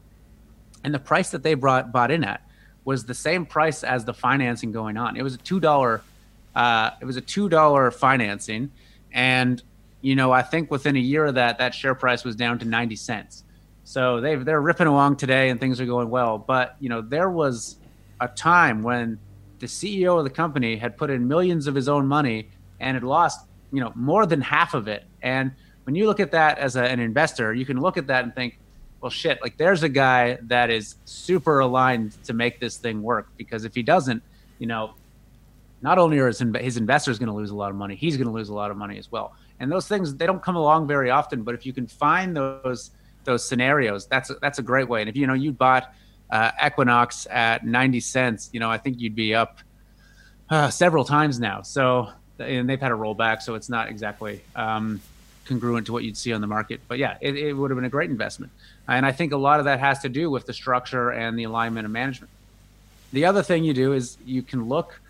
and 0.84 0.92
the 0.92 0.98
price 0.98 1.30
that 1.30 1.42
they 1.42 1.54
brought 1.54 1.92
bought 1.92 2.10
in 2.10 2.22
at 2.22 2.42
was 2.84 3.04
the 3.04 3.14
same 3.14 3.46
price 3.46 3.82
as 3.82 4.04
the 4.04 4.14
financing 4.14 4.72
going 4.72 4.96
on. 4.96 5.16
It 5.16 5.22
was 5.22 5.34
a 5.34 5.38
two 5.38 5.60
dollar. 5.60 6.02
Uh, 6.56 6.90
it 7.00 7.04
was 7.04 7.16
a 7.16 7.20
two 7.20 7.48
dollar 7.48 7.92
financing, 7.92 8.72
and 9.12 9.62
you 10.00 10.14
know, 10.14 10.30
I 10.30 10.42
think 10.42 10.70
within 10.70 10.96
a 10.96 11.00
year 11.00 11.26
of 11.26 11.34
that, 11.34 11.58
that 11.58 11.74
share 11.74 11.94
price 11.94 12.22
was 12.22 12.36
down 12.36 12.58
to 12.60 12.64
90 12.64 12.94
cents. 12.96 13.44
So 13.82 14.20
they 14.20 14.36
they're 14.36 14.60
ripping 14.60 14.86
along 14.86 15.16
today 15.16 15.50
and 15.50 15.58
things 15.58 15.80
are 15.80 15.86
going 15.86 16.10
well. 16.10 16.38
But, 16.38 16.76
you 16.78 16.88
know, 16.88 17.00
there 17.00 17.28
was 17.28 17.76
a 18.20 18.28
time 18.28 18.82
when 18.82 19.18
the 19.58 19.66
CEO 19.66 20.16
of 20.16 20.24
the 20.24 20.30
company 20.30 20.76
had 20.76 20.96
put 20.96 21.10
in 21.10 21.26
millions 21.26 21.66
of 21.66 21.74
his 21.74 21.88
own 21.88 22.06
money 22.06 22.50
and 22.78 22.94
had 22.94 23.04
lost, 23.04 23.46
you 23.72 23.80
know, 23.80 23.92
more 23.94 24.26
than 24.26 24.40
half 24.40 24.74
of 24.74 24.86
it. 24.86 25.04
And 25.22 25.52
when 25.84 25.94
you 25.94 26.06
look 26.06 26.20
at 26.20 26.30
that 26.30 26.58
as 26.58 26.76
a, 26.76 26.84
an 26.84 27.00
investor, 27.00 27.52
you 27.52 27.66
can 27.66 27.80
look 27.80 27.96
at 27.96 28.06
that 28.06 28.24
and 28.24 28.34
think, 28.34 28.58
well, 29.00 29.10
shit, 29.10 29.40
like 29.42 29.56
there's 29.56 29.82
a 29.82 29.88
guy 29.88 30.38
that 30.42 30.70
is 30.70 30.96
super 31.04 31.60
aligned 31.60 32.22
to 32.24 32.32
make 32.32 32.60
this 32.60 32.76
thing 32.76 33.02
work. 33.02 33.28
Because 33.36 33.64
if 33.64 33.74
he 33.74 33.82
doesn't, 33.82 34.22
you 34.58 34.66
know, 34.66 34.94
not 35.86 35.98
only 35.98 36.18
are 36.18 36.26
his, 36.26 36.42
his 36.58 36.76
investors 36.76 37.16
going 37.16 37.28
to 37.28 37.32
lose 37.32 37.50
a 37.50 37.54
lot 37.54 37.70
of 37.70 37.76
money, 37.76 37.94
he's 37.94 38.16
going 38.16 38.26
to 38.26 38.32
lose 38.32 38.48
a 38.48 38.54
lot 38.54 38.72
of 38.72 38.76
money 38.76 38.98
as 38.98 39.12
well. 39.12 39.36
And 39.60 39.70
those 39.70 39.86
things 39.86 40.12
they 40.16 40.26
don't 40.26 40.42
come 40.42 40.56
along 40.56 40.88
very 40.88 41.10
often 41.10 41.44
but 41.44 41.54
if 41.54 41.64
you 41.64 41.72
can 41.72 41.86
find 41.86 42.36
those 42.36 42.90
those 43.22 43.48
scenarios 43.48 44.06
that's 44.06 44.28
a, 44.30 44.34
that's 44.34 44.58
a 44.58 44.64
great 44.64 44.88
way. 44.88 45.00
And 45.00 45.08
if 45.08 45.16
you 45.16 45.28
know 45.28 45.34
you 45.34 45.52
bought 45.52 45.94
uh, 46.28 46.50
equinox 46.66 47.28
at 47.30 47.64
90 47.64 48.00
cents 48.00 48.50
you 48.52 48.58
know 48.58 48.68
i 48.68 48.76
think 48.76 48.98
you'd 48.98 49.14
be 49.14 49.32
up 49.32 49.60
uh, 50.50 50.70
several 50.70 51.04
times 51.04 51.38
now. 51.38 51.62
So 51.62 52.10
and 52.40 52.68
they've 52.68 52.80
had 52.80 52.90
a 52.90 52.96
rollback 52.96 53.40
so 53.40 53.54
it's 53.54 53.68
not 53.68 53.88
exactly 53.88 54.42
um, 54.56 55.00
congruent 55.44 55.86
to 55.86 55.92
what 55.92 56.02
you'd 56.02 56.16
see 56.16 56.32
on 56.32 56.40
the 56.40 56.48
market. 56.48 56.80
But 56.88 56.98
yeah 56.98 57.16
it, 57.20 57.36
it 57.36 57.52
would 57.52 57.70
have 57.70 57.76
been 57.76 57.84
a 57.84 57.96
great 57.96 58.10
investment. 58.10 58.50
And 58.88 59.06
i 59.06 59.12
think 59.12 59.32
a 59.32 59.36
lot 59.48 59.60
of 59.60 59.66
that 59.66 59.78
has 59.78 60.00
to 60.00 60.08
do 60.08 60.30
with 60.30 60.46
the 60.46 60.52
structure 60.52 61.10
and 61.10 61.38
the 61.38 61.44
alignment 61.44 61.84
of 61.86 61.92
management. 61.92 62.32
The 63.12 63.24
other 63.24 63.44
thing 63.44 63.62
you 63.62 63.72
do 63.72 63.92
is 63.92 64.18
you 64.26 64.42
can 64.42 64.68
look 64.68 65.00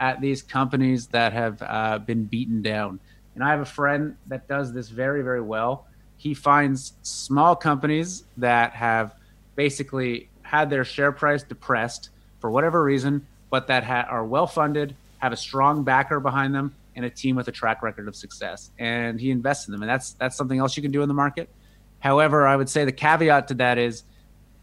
at 0.00 0.20
these 0.20 0.42
companies 0.42 1.06
that 1.08 1.32
have 1.32 1.62
uh, 1.62 1.98
been 1.98 2.24
beaten 2.24 2.62
down 2.62 3.00
and 3.36 3.44
I 3.44 3.50
have 3.50 3.60
a 3.60 3.66
friend 3.66 4.16
that 4.26 4.48
does 4.48 4.72
this 4.72 4.88
very, 4.88 5.22
very 5.22 5.42
well. 5.42 5.86
He 6.16 6.32
finds 6.32 6.94
small 7.02 7.54
companies 7.54 8.24
that 8.38 8.72
have 8.72 9.14
basically 9.54 10.30
had 10.40 10.70
their 10.70 10.84
share 10.84 11.12
price 11.12 11.42
depressed 11.42 12.08
for 12.40 12.50
whatever 12.50 12.82
reason, 12.82 13.26
but 13.50 13.66
that 13.66 13.84
ha- 13.84 14.06
are 14.08 14.24
well 14.24 14.46
funded, 14.46 14.96
have 15.18 15.32
a 15.32 15.36
strong 15.36 15.84
backer 15.84 16.18
behind 16.18 16.54
them, 16.54 16.74
and 16.96 17.04
a 17.04 17.10
team 17.10 17.36
with 17.36 17.46
a 17.48 17.52
track 17.52 17.82
record 17.82 18.08
of 18.08 18.16
success. 18.16 18.70
And 18.78 19.20
he 19.20 19.30
invests 19.30 19.68
in 19.68 19.72
them, 19.72 19.82
and 19.82 19.90
that's 19.90 20.12
that's 20.12 20.34
something 20.34 20.58
else 20.58 20.74
you 20.74 20.82
can 20.82 20.92
do 20.92 21.02
in 21.02 21.08
the 21.08 21.14
market. 21.14 21.50
However, 21.98 22.46
I 22.46 22.56
would 22.56 22.70
say 22.70 22.86
the 22.86 22.92
caveat 22.92 23.48
to 23.48 23.54
that 23.54 23.76
is 23.76 24.04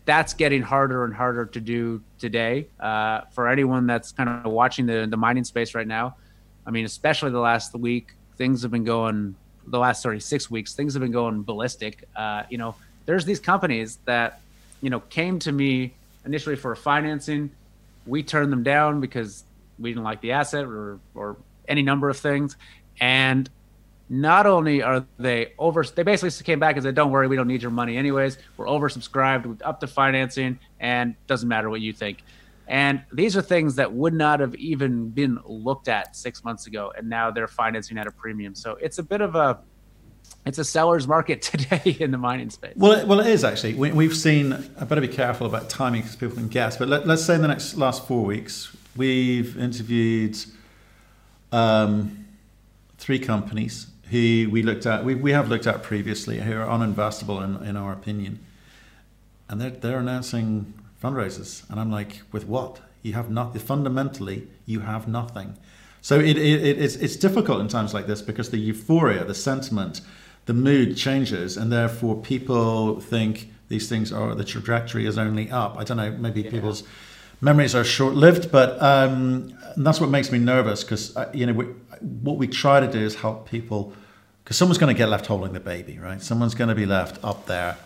that's 0.06 0.34
getting 0.34 0.62
harder 0.62 1.06
and 1.06 1.14
harder 1.14 1.46
to 1.46 1.60
do 1.60 2.02
today. 2.20 2.68
Uh, 2.80 3.22
for 3.32 3.48
anyone 3.48 3.88
that's 3.88 4.12
kind 4.12 4.30
of 4.30 4.52
watching 4.52 4.86
the 4.86 5.08
the 5.10 5.18
mining 5.18 5.44
space 5.44 5.76
right 5.76 5.88
now, 5.88 6.16
I 6.66 6.72
mean, 6.72 6.86
especially 6.86 7.32
the 7.32 7.40
last 7.40 7.74
week, 7.74 8.14
things 8.38 8.62
have 8.64 8.72
been 8.72 8.84
going 8.84 9.36
the 9.68 9.80
last 9.80 10.02
sorry 10.02 10.20
six 10.20 10.52
weeks. 10.52 10.74
Things 10.74 10.94
have 10.94 11.02
been 11.02 11.12
going 11.12 11.44
ballistic. 11.44 12.08
Uh, 12.16 12.44
you 12.50 12.58
know, 12.58 12.76
there's 13.06 13.26
these 13.26 13.40
companies 13.40 14.00
that 14.06 14.42
you 14.82 14.90
know 14.90 15.00
came 15.00 15.40
to 15.40 15.52
me 15.52 15.94
initially 16.26 16.56
for 16.56 16.76
financing. 16.76 17.52
We 18.06 18.24
turned 18.24 18.52
them 18.52 18.64
down 18.64 19.00
because 19.00 19.44
we 19.80 19.92
didn't 19.92 20.04
like 20.04 20.22
the 20.22 20.34
asset 20.34 20.66
or 20.66 21.00
or 21.16 21.38
any 21.68 21.82
number 21.82 22.10
of 22.10 22.18
things. 22.18 22.58
And 23.00 23.50
not 24.14 24.46
only 24.46 24.84
are 24.84 25.06
they 25.18 25.54
over, 25.58 25.84
they 25.84 26.04
basically 26.04 26.44
came 26.44 26.60
back 26.60 26.76
and 26.76 26.84
said, 26.84 26.94
"Don't 26.94 27.10
worry, 27.10 27.28
we 27.28 27.36
don't 27.36 27.48
need 27.48 27.64
your 27.64 27.72
money 27.72 27.98
anyways. 27.98 28.38
We're 28.58 28.68
oversubscribed, 28.68 29.48
we're 29.48 29.68
up 29.68 29.80
to 29.80 29.88
financing, 29.88 30.60
and 30.80 31.16
doesn't 31.26 31.50
matter 31.50 31.68
what 31.68 31.82
you 31.82 31.94
think." 31.94 32.20
And 32.68 33.04
these 33.12 33.36
are 33.36 33.42
things 33.42 33.76
that 33.76 33.92
would 33.92 34.14
not 34.14 34.40
have 34.40 34.54
even 34.56 35.10
been 35.10 35.40
looked 35.46 35.88
at 35.88 36.16
six 36.16 36.44
months 36.44 36.68
ago, 36.68 36.94
and 36.96 37.10
now 37.10 37.32
they're 37.32 37.48
financing 37.48 37.98
at 37.98 38.06
a 38.06 38.12
premium. 38.12 38.54
So 38.54 38.78
it's 38.80 39.00
a 39.00 39.04
bit 39.04 39.22
of 39.22 39.34
a 39.34 39.60
it's 40.46 40.60
a 40.60 40.64
seller's 40.64 41.08
market 41.08 41.42
today 41.52 41.98
in 42.00 42.12
the 42.12 42.20
mining 42.20 42.52
space. 42.52 42.74
Well, 42.76 42.92
it, 42.92 43.08
well, 43.08 43.20
it 43.20 43.28
is 43.28 43.44
actually. 43.44 43.74
We, 43.74 44.06
have 44.06 44.16
seen. 44.16 44.54
I 44.80 44.86
better 44.86 45.02
be 45.02 45.08
careful 45.08 45.48
about 45.48 45.70
timing 45.70 46.02
because 46.02 46.16
people 46.16 46.36
can 46.36 46.50
guess. 46.50 46.78
But 46.78 46.88
let, 46.88 47.10
us 47.10 47.26
say 47.26 47.34
in 47.34 47.42
the 47.42 47.48
next 47.48 47.78
last 47.78 48.08
four 48.08 48.24
weeks, 48.24 48.78
we've 48.96 49.58
interviewed 49.58 50.38
um, 51.52 52.28
three 53.00 53.18
companies 53.18 53.88
who 54.10 54.50
we 54.52 54.64
looked 54.64 54.86
at. 54.86 55.04
We, 55.04 55.16
we 55.16 55.32
have 55.32 55.50
looked 55.50 55.68
at 55.68 55.84
previously 55.84 56.40
who 56.40 56.54
are 56.54 56.66
uninvestable 56.66 57.44
in, 57.44 57.66
in 57.68 57.78
our 57.78 57.94
opinion, 57.94 58.40
and 59.50 59.60
they're 59.60 59.70
they're 59.72 60.00
announcing 60.00 60.74
fundraisers. 61.02 61.70
And 61.70 61.80
I'm 61.80 61.92
like, 61.92 62.22
with 62.32 62.48
what? 62.48 62.80
You 63.02 63.14
have 63.14 63.30
nothing. 63.30 63.60
Fundamentally, 63.60 64.48
you 64.66 64.82
have 64.82 65.08
nothing. 65.08 65.58
So 66.02 66.20
it, 66.20 66.38
it, 66.38 66.80
it's, 66.80 66.96
it's 66.96 67.16
difficult 67.16 67.62
in 67.62 67.68
times 67.68 67.94
like 67.94 68.08
this 68.08 68.22
because 68.22 68.50
the 68.50 68.58
euphoria, 68.58 69.24
the 69.24 69.34
sentiment, 69.34 70.02
the 70.46 70.54
mood 70.54 70.98
changes, 70.98 71.56
and 71.56 71.72
therefore 71.72 72.22
people 72.22 73.00
think 73.00 73.52
these 73.70 73.88
things 73.88 74.12
are 74.12 74.36
the 74.36 74.44
trajectory 74.44 75.06
is 75.06 75.18
only 75.18 75.50
up. 75.50 75.78
I 75.78 75.84
don't 75.84 75.98
know, 75.98 76.12
maybe 76.12 76.42
yeah. 76.42 76.52
people's 76.52 76.84
memories 77.44 77.76
are 77.76 77.84
short 77.84 78.14
lived, 78.14 78.52
but 78.52 78.82
um, 78.82 79.54
that's 79.76 80.00
what 80.00 80.10
makes 80.10 80.32
me 80.32 80.40
nervous 80.40 80.84
because 80.84 81.16
uh, 81.18 81.30
you 81.34 81.46
know 81.46 81.54
we, 81.54 81.66
what 82.00 82.38
we 82.38 82.48
try 82.48 82.80
to 82.80 82.88
do 82.88 83.00
is 83.00 83.16
help 83.16 83.50
people 83.50 83.94
because 84.44 84.58
someone's 84.58 84.78
going 84.78 84.94
to 84.94 84.98
get 84.98 85.10
left 85.10 85.26
holding 85.28 85.54
the 85.54 85.60
baby, 85.60 86.00
right? 86.00 86.22
Someone's 86.22 86.56
going 86.56 86.70
to 86.70 86.76
be 86.76 86.86
left 86.86 87.24
up 87.24 87.46
there 87.46 87.78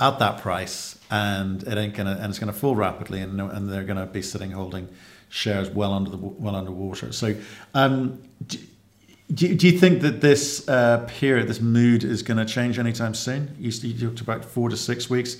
at 0.00 0.18
that 0.18 0.40
price, 0.40 0.98
and 1.10 1.62
it 1.64 1.76
ain't 1.76 1.94
gonna 1.94 2.18
and 2.20 2.30
it's 2.30 2.38
gonna 2.38 2.52
fall 2.52 2.76
rapidly, 2.76 3.20
and 3.20 3.40
and 3.40 3.68
they're 3.68 3.84
gonna 3.84 4.06
be 4.06 4.22
sitting 4.22 4.52
holding 4.52 4.88
shares 5.28 5.68
well 5.70 5.92
under 5.92 6.10
the 6.10 6.16
well 6.16 6.54
underwater. 6.54 7.12
So, 7.12 7.34
um, 7.74 8.22
do, 8.46 8.58
do, 9.34 9.54
do 9.56 9.66
you 9.66 9.78
think 9.78 10.02
that 10.02 10.20
this 10.20 10.68
uh, 10.68 11.04
period, 11.08 11.48
this 11.48 11.60
mood, 11.60 12.04
is 12.04 12.22
going 12.22 12.38
to 12.38 12.44
change 12.44 12.78
anytime 12.78 13.12
soon? 13.12 13.56
You, 13.58 13.70
you 13.70 14.08
talked 14.08 14.20
about 14.20 14.44
four 14.44 14.68
to 14.68 14.76
six 14.76 15.10
weeks. 15.10 15.36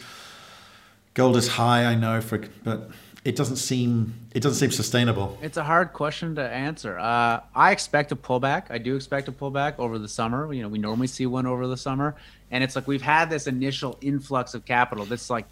Gold 1.16 1.38
is 1.38 1.48
high, 1.48 1.86
I 1.86 1.94
know, 1.94 2.20
for 2.20 2.42
but 2.62 2.90
it 3.24 3.36
doesn't 3.36 3.56
seem 3.56 4.12
it 4.34 4.42
doesn't 4.42 4.58
seem 4.58 4.70
sustainable. 4.70 5.38
It's 5.40 5.56
a 5.56 5.64
hard 5.64 5.94
question 5.94 6.34
to 6.34 6.46
answer. 6.46 6.98
Uh, 6.98 7.40
I 7.54 7.72
expect 7.72 8.12
a 8.12 8.16
pullback. 8.16 8.64
I 8.68 8.76
do 8.76 8.94
expect 8.94 9.26
a 9.26 9.32
pullback 9.32 9.78
over 9.78 9.98
the 9.98 10.08
summer. 10.08 10.52
You 10.52 10.60
know, 10.60 10.68
we 10.68 10.78
normally 10.78 11.06
see 11.06 11.24
one 11.24 11.46
over 11.46 11.66
the 11.66 11.76
summer, 11.78 12.16
and 12.50 12.62
it's 12.62 12.76
like 12.76 12.86
we've 12.86 13.00
had 13.00 13.30
this 13.30 13.46
initial 13.46 13.96
influx 14.02 14.52
of 14.52 14.66
capital. 14.66 15.06
This 15.06 15.30
like 15.30 15.46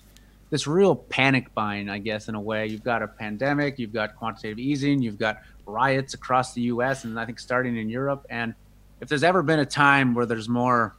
this 0.50 0.66
real 0.66 0.94
panic 0.94 1.54
buying, 1.54 1.88
I 1.88 1.96
guess, 1.96 2.28
in 2.28 2.34
a 2.34 2.40
way. 2.40 2.66
You've 2.66 2.84
got 2.84 3.02
a 3.02 3.08
pandemic, 3.08 3.78
you've 3.78 3.94
got 3.94 4.16
quantitative 4.16 4.58
easing, 4.58 5.00
you've 5.00 5.18
got 5.18 5.40
riots 5.64 6.12
across 6.12 6.52
the 6.52 6.60
U.S. 6.60 7.04
and 7.04 7.18
I 7.18 7.24
think 7.24 7.40
starting 7.40 7.78
in 7.78 7.88
Europe. 7.88 8.26
And 8.28 8.54
if 9.00 9.08
there's 9.08 9.24
ever 9.24 9.42
been 9.42 9.60
a 9.60 9.66
time 9.66 10.14
where 10.14 10.26
there's 10.26 10.46
more 10.46 10.94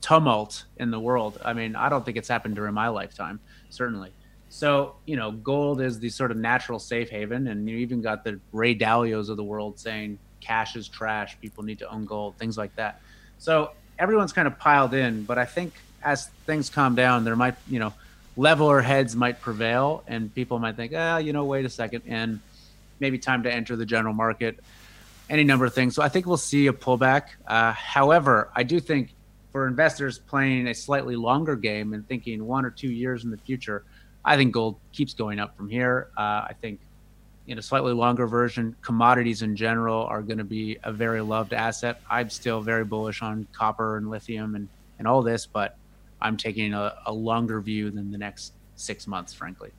tumult 0.00 0.64
in 0.76 0.90
the 0.90 1.00
world. 1.00 1.40
I 1.44 1.52
mean, 1.52 1.74
I 1.74 1.88
don't 1.88 2.04
think 2.04 2.16
it's 2.16 2.28
happened 2.28 2.54
during 2.54 2.74
my 2.74 2.88
lifetime, 2.88 3.40
certainly. 3.76 4.10
So, 4.48 4.94
you 5.06 5.16
know, 5.16 5.32
gold 5.32 5.80
is 5.80 5.98
the 5.98 6.08
sort 6.08 6.30
of 6.30 6.36
natural 6.36 6.78
safe 6.78 7.10
haven. 7.10 7.48
And 7.48 7.68
you 7.68 7.76
even 7.78 8.00
got 8.00 8.24
the 8.24 8.40
Ray 8.52 8.74
Dalios 8.74 9.28
of 9.28 9.36
the 9.36 9.44
world 9.44 9.78
saying 9.78 10.18
cash 10.40 10.76
is 10.76 10.88
trash. 10.88 11.36
People 11.40 11.64
need 11.64 11.78
to 11.80 11.90
own 11.90 12.04
gold, 12.06 12.36
things 12.36 12.56
like 12.56 12.74
that. 12.76 13.00
So 13.38 13.72
everyone's 13.98 14.32
kind 14.32 14.48
of 14.48 14.58
piled 14.58 14.94
in. 14.94 15.24
But 15.24 15.38
I 15.38 15.44
think 15.44 15.74
as 16.02 16.28
things 16.46 16.70
calm 16.70 16.94
down, 16.94 17.24
there 17.24 17.36
might, 17.36 17.56
you 17.68 17.78
know, 17.78 17.92
leveler 18.36 18.80
heads 18.80 19.16
might 19.16 19.40
prevail 19.40 20.04
and 20.06 20.34
people 20.34 20.58
might 20.58 20.76
think, 20.76 20.92
ah, 20.94 21.18
you 21.18 21.32
know, 21.32 21.44
wait 21.44 21.64
a 21.64 21.70
second. 21.70 22.02
And 22.06 22.40
maybe 23.00 23.18
time 23.18 23.42
to 23.42 23.52
enter 23.52 23.76
the 23.76 23.86
general 23.86 24.14
market, 24.14 24.58
any 25.28 25.44
number 25.44 25.64
of 25.64 25.74
things. 25.74 25.94
So 25.94 26.02
I 26.02 26.08
think 26.08 26.26
we'll 26.26 26.36
see 26.36 26.66
a 26.68 26.72
pullback. 26.72 27.28
Uh, 27.46 27.72
however, 27.72 28.48
I 28.54 28.62
do 28.62 28.80
think 28.80 29.10
for 29.56 29.66
investors 29.66 30.18
playing 30.18 30.66
a 30.66 30.74
slightly 30.74 31.16
longer 31.16 31.56
game 31.56 31.94
and 31.94 32.06
thinking 32.06 32.44
one 32.44 32.66
or 32.66 32.68
two 32.68 32.90
years 32.90 33.24
in 33.24 33.30
the 33.30 33.38
future, 33.38 33.84
I 34.22 34.36
think 34.36 34.52
gold 34.52 34.76
keeps 34.92 35.14
going 35.14 35.40
up 35.40 35.56
from 35.56 35.70
here. 35.70 36.08
Uh, 36.14 36.44
I 36.50 36.54
think 36.60 36.78
in 37.46 37.56
a 37.56 37.62
slightly 37.62 37.94
longer 37.94 38.26
version, 38.26 38.76
commodities 38.82 39.40
in 39.40 39.56
general 39.56 40.04
are 40.04 40.20
going 40.20 40.36
to 40.36 40.44
be 40.44 40.76
a 40.84 40.92
very 40.92 41.22
loved 41.22 41.54
asset. 41.54 42.02
I'm 42.10 42.28
still 42.28 42.60
very 42.60 42.84
bullish 42.84 43.22
on 43.22 43.46
copper 43.54 43.96
and 43.96 44.10
lithium 44.10 44.56
and, 44.56 44.68
and 44.98 45.08
all 45.08 45.22
this, 45.22 45.46
but 45.46 45.78
I'm 46.20 46.36
taking 46.36 46.74
a, 46.74 46.92
a 47.06 47.12
longer 47.14 47.62
view 47.62 47.90
than 47.90 48.12
the 48.12 48.18
next 48.18 48.52
six 48.74 49.06
months, 49.06 49.32
frankly. 49.32 49.70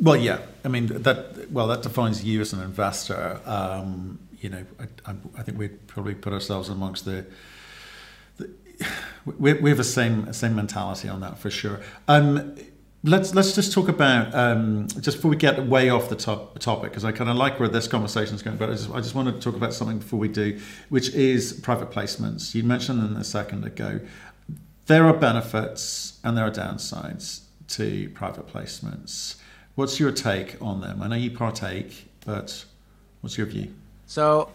Well, 0.00 0.16
yeah. 0.16 0.38
I 0.64 0.68
mean 0.68 0.86
that. 0.86 1.50
Well, 1.50 1.66
that 1.66 1.82
defines 1.82 2.24
you 2.24 2.40
as 2.40 2.54
an 2.54 2.62
investor. 2.62 3.38
Um, 3.44 4.20
you 4.40 4.48
know, 4.48 4.64
I, 5.04 5.14
I, 5.36 5.42
think 5.42 5.58
we'd 5.58 5.86
probably 5.86 6.14
put 6.14 6.32
ourselves 6.32 6.70
amongst 6.70 7.04
the. 7.04 7.26
We, 9.24 9.54
we 9.54 9.70
have 9.70 9.78
the 9.78 9.84
same 9.84 10.32
same 10.32 10.54
mentality 10.54 11.08
on 11.08 11.20
that 11.20 11.38
for 11.38 11.50
sure. 11.50 11.80
Um, 12.08 12.56
let's 13.04 13.34
let's 13.34 13.54
just 13.54 13.72
talk 13.72 13.88
about 13.88 14.34
um, 14.34 14.86
just 15.00 15.18
before 15.18 15.30
we 15.30 15.36
get 15.36 15.66
way 15.66 15.90
off 15.90 16.08
the 16.08 16.16
top, 16.16 16.58
topic 16.58 16.90
because 16.90 17.04
I 17.04 17.12
kind 17.12 17.30
of 17.30 17.36
like 17.36 17.58
where 17.58 17.68
this 17.68 17.88
conversation 17.88 18.34
is 18.34 18.42
going. 18.42 18.56
But 18.56 18.70
I 18.70 18.72
just 18.72 18.90
I 18.90 19.00
just 19.00 19.14
want 19.14 19.34
to 19.34 19.40
talk 19.40 19.56
about 19.56 19.74
something 19.74 19.98
before 19.98 20.18
we 20.18 20.28
do, 20.28 20.60
which 20.88 21.10
is 21.10 21.52
private 21.52 21.90
placements. 21.90 22.54
You 22.54 22.62
mentioned 22.62 23.02
them 23.02 23.16
a 23.16 23.24
second 23.24 23.64
ago. 23.64 24.00
There 24.86 25.06
are 25.06 25.14
benefits 25.14 26.18
and 26.24 26.36
there 26.36 26.44
are 26.44 26.50
downsides 26.50 27.42
to 27.68 28.10
private 28.10 28.48
placements. 28.48 29.36
What's 29.74 29.98
your 29.98 30.12
take 30.12 30.60
on 30.60 30.80
them? 30.80 31.02
I 31.02 31.08
know 31.08 31.16
you 31.16 31.30
partake, 31.30 32.08
but 32.26 32.64
what's 33.20 33.38
your 33.38 33.46
view? 33.46 33.72
So, 34.06 34.50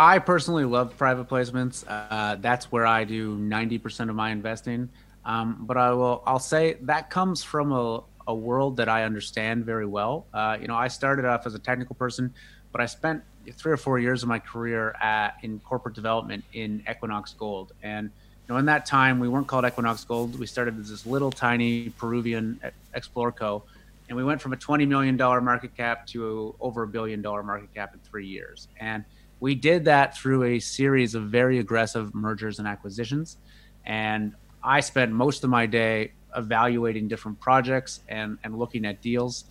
I 0.00 0.20
personally 0.20 0.64
love 0.64 0.96
private 0.96 1.28
placements. 1.28 1.84
Uh, 1.88 2.36
that's 2.36 2.70
where 2.70 2.86
I 2.86 3.02
do 3.02 3.36
90% 3.36 4.08
of 4.08 4.14
my 4.14 4.30
investing. 4.30 4.88
Um, 5.24 5.56
but 5.66 5.76
I 5.76 5.92
will, 5.92 6.22
I'll 6.24 6.38
say 6.38 6.76
that 6.82 7.10
comes 7.10 7.42
from 7.42 7.72
a, 7.72 8.04
a 8.28 8.34
world 8.34 8.76
that 8.76 8.88
I 8.88 9.02
understand 9.02 9.64
very 9.64 9.86
well. 9.86 10.24
Uh, 10.32 10.56
you 10.60 10.68
know, 10.68 10.76
I 10.76 10.86
started 10.86 11.24
off 11.24 11.46
as 11.46 11.54
a 11.56 11.58
technical 11.58 11.96
person, 11.96 12.32
but 12.70 12.80
I 12.80 12.86
spent 12.86 13.24
three 13.54 13.72
or 13.72 13.76
four 13.76 13.98
years 13.98 14.22
of 14.22 14.28
my 14.28 14.38
career 14.38 14.94
at, 15.02 15.36
in 15.42 15.58
corporate 15.58 15.96
development 15.96 16.44
in 16.52 16.80
Equinox 16.88 17.32
Gold. 17.32 17.72
And 17.82 18.06
you 18.06 18.54
know, 18.54 18.58
in 18.58 18.66
that 18.66 18.86
time, 18.86 19.18
we 19.18 19.28
weren't 19.28 19.48
called 19.48 19.64
Equinox 19.64 20.04
Gold. 20.04 20.38
We 20.38 20.46
started 20.46 20.78
as 20.78 20.90
this 20.90 21.06
little 21.06 21.32
tiny 21.32 21.90
Peruvian 21.90 22.60
Explorer 22.94 23.32
Co 23.32 23.64
and 24.08 24.16
we 24.16 24.24
went 24.24 24.40
from 24.40 24.52
a 24.52 24.56
$20 24.56 24.88
million 24.88 25.16
market 25.16 25.76
cap 25.76 26.06
to 26.08 26.54
over 26.60 26.82
a 26.82 26.88
billion 26.88 27.20
dollar 27.20 27.42
market 27.42 27.72
cap 27.74 27.92
in 27.92 28.00
three 28.00 28.26
years. 28.26 28.68
And 28.80 29.04
we 29.40 29.54
did 29.54 29.84
that 29.84 30.16
through 30.16 30.44
a 30.44 30.58
series 30.58 31.14
of 31.14 31.24
very 31.24 31.58
aggressive 31.58 32.14
mergers 32.14 32.58
and 32.58 32.66
acquisitions. 32.66 33.38
And 33.84 34.34
I 34.62 34.80
spent 34.80 35.12
most 35.12 35.44
of 35.44 35.50
my 35.50 35.66
day 35.66 36.12
evaluating 36.36 37.08
different 37.08 37.40
projects 37.40 38.00
and, 38.08 38.38
and 38.44 38.58
looking 38.58 38.84
at 38.84 39.00
deals. 39.00 39.44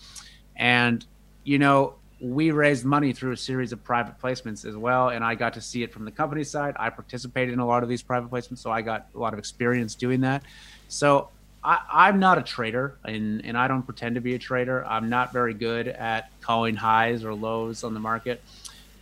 And, 0.55 1.05
you 1.43 1.57
know, 1.57 1.95
we 2.19 2.51
raised 2.51 2.83
money 2.83 3.13
through 3.13 3.31
a 3.31 3.37
series 3.37 3.71
of 3.71 3.83
private 3.83 4.19
placements 4.19 4.65
as 4.65 4.75
well. 4.75 5.09
And 5.09 5.23
I 5.23 5.35
got 5.35 5.53
to 5.53 5.61
see 5.61 5.83
it 5.83 5.93
from 5.93 6.03
the 6.03 6.11
company 6.11 6.43
side. 6.43 6.75
I 6.77 6.89
participated 6.89 7.53
in 7.53 7.59
a 7.59 7.65
lot 7.65 7.83
of 7.83 7.89
these 7.89 8.01
private 8.01 8.29
placements. 8.29 8.59
So 8.59 8.71
I 8.71 8.81
got 8.81 9.07
a 9.15 9.19
lot 9.19 9.33
of 9.33 9.39
experience 9.39 9.95
doing 9.95 10.21
that. 10.21 10.43
So 10.87 11.29
I, 11.63 12.07
am 12.07 12.19
not 12.19 12.37
a 12.37 12.43
trader, 12.43 12.97
and, 13.03 13.43
and 13.43 13.57
I 13.57 13.67
don't 13.67 13.83
pretend 13.83 14.15
to 14.15 14.21
be 14.21 14.35
a 14.35 14.39
trader. 14.39 14.85
I'm 14.85 15.09
not 15.09 15.33
very 15.33 15.53
good 15.53 15.89
at 15.89 16.29
calling 16.39 16.75
highs 16.75 17.25
or 17.25 17.33
lows 17.33 17.83
on 17.83 17.93
the 17.93 17.99
market. 17.99 18.41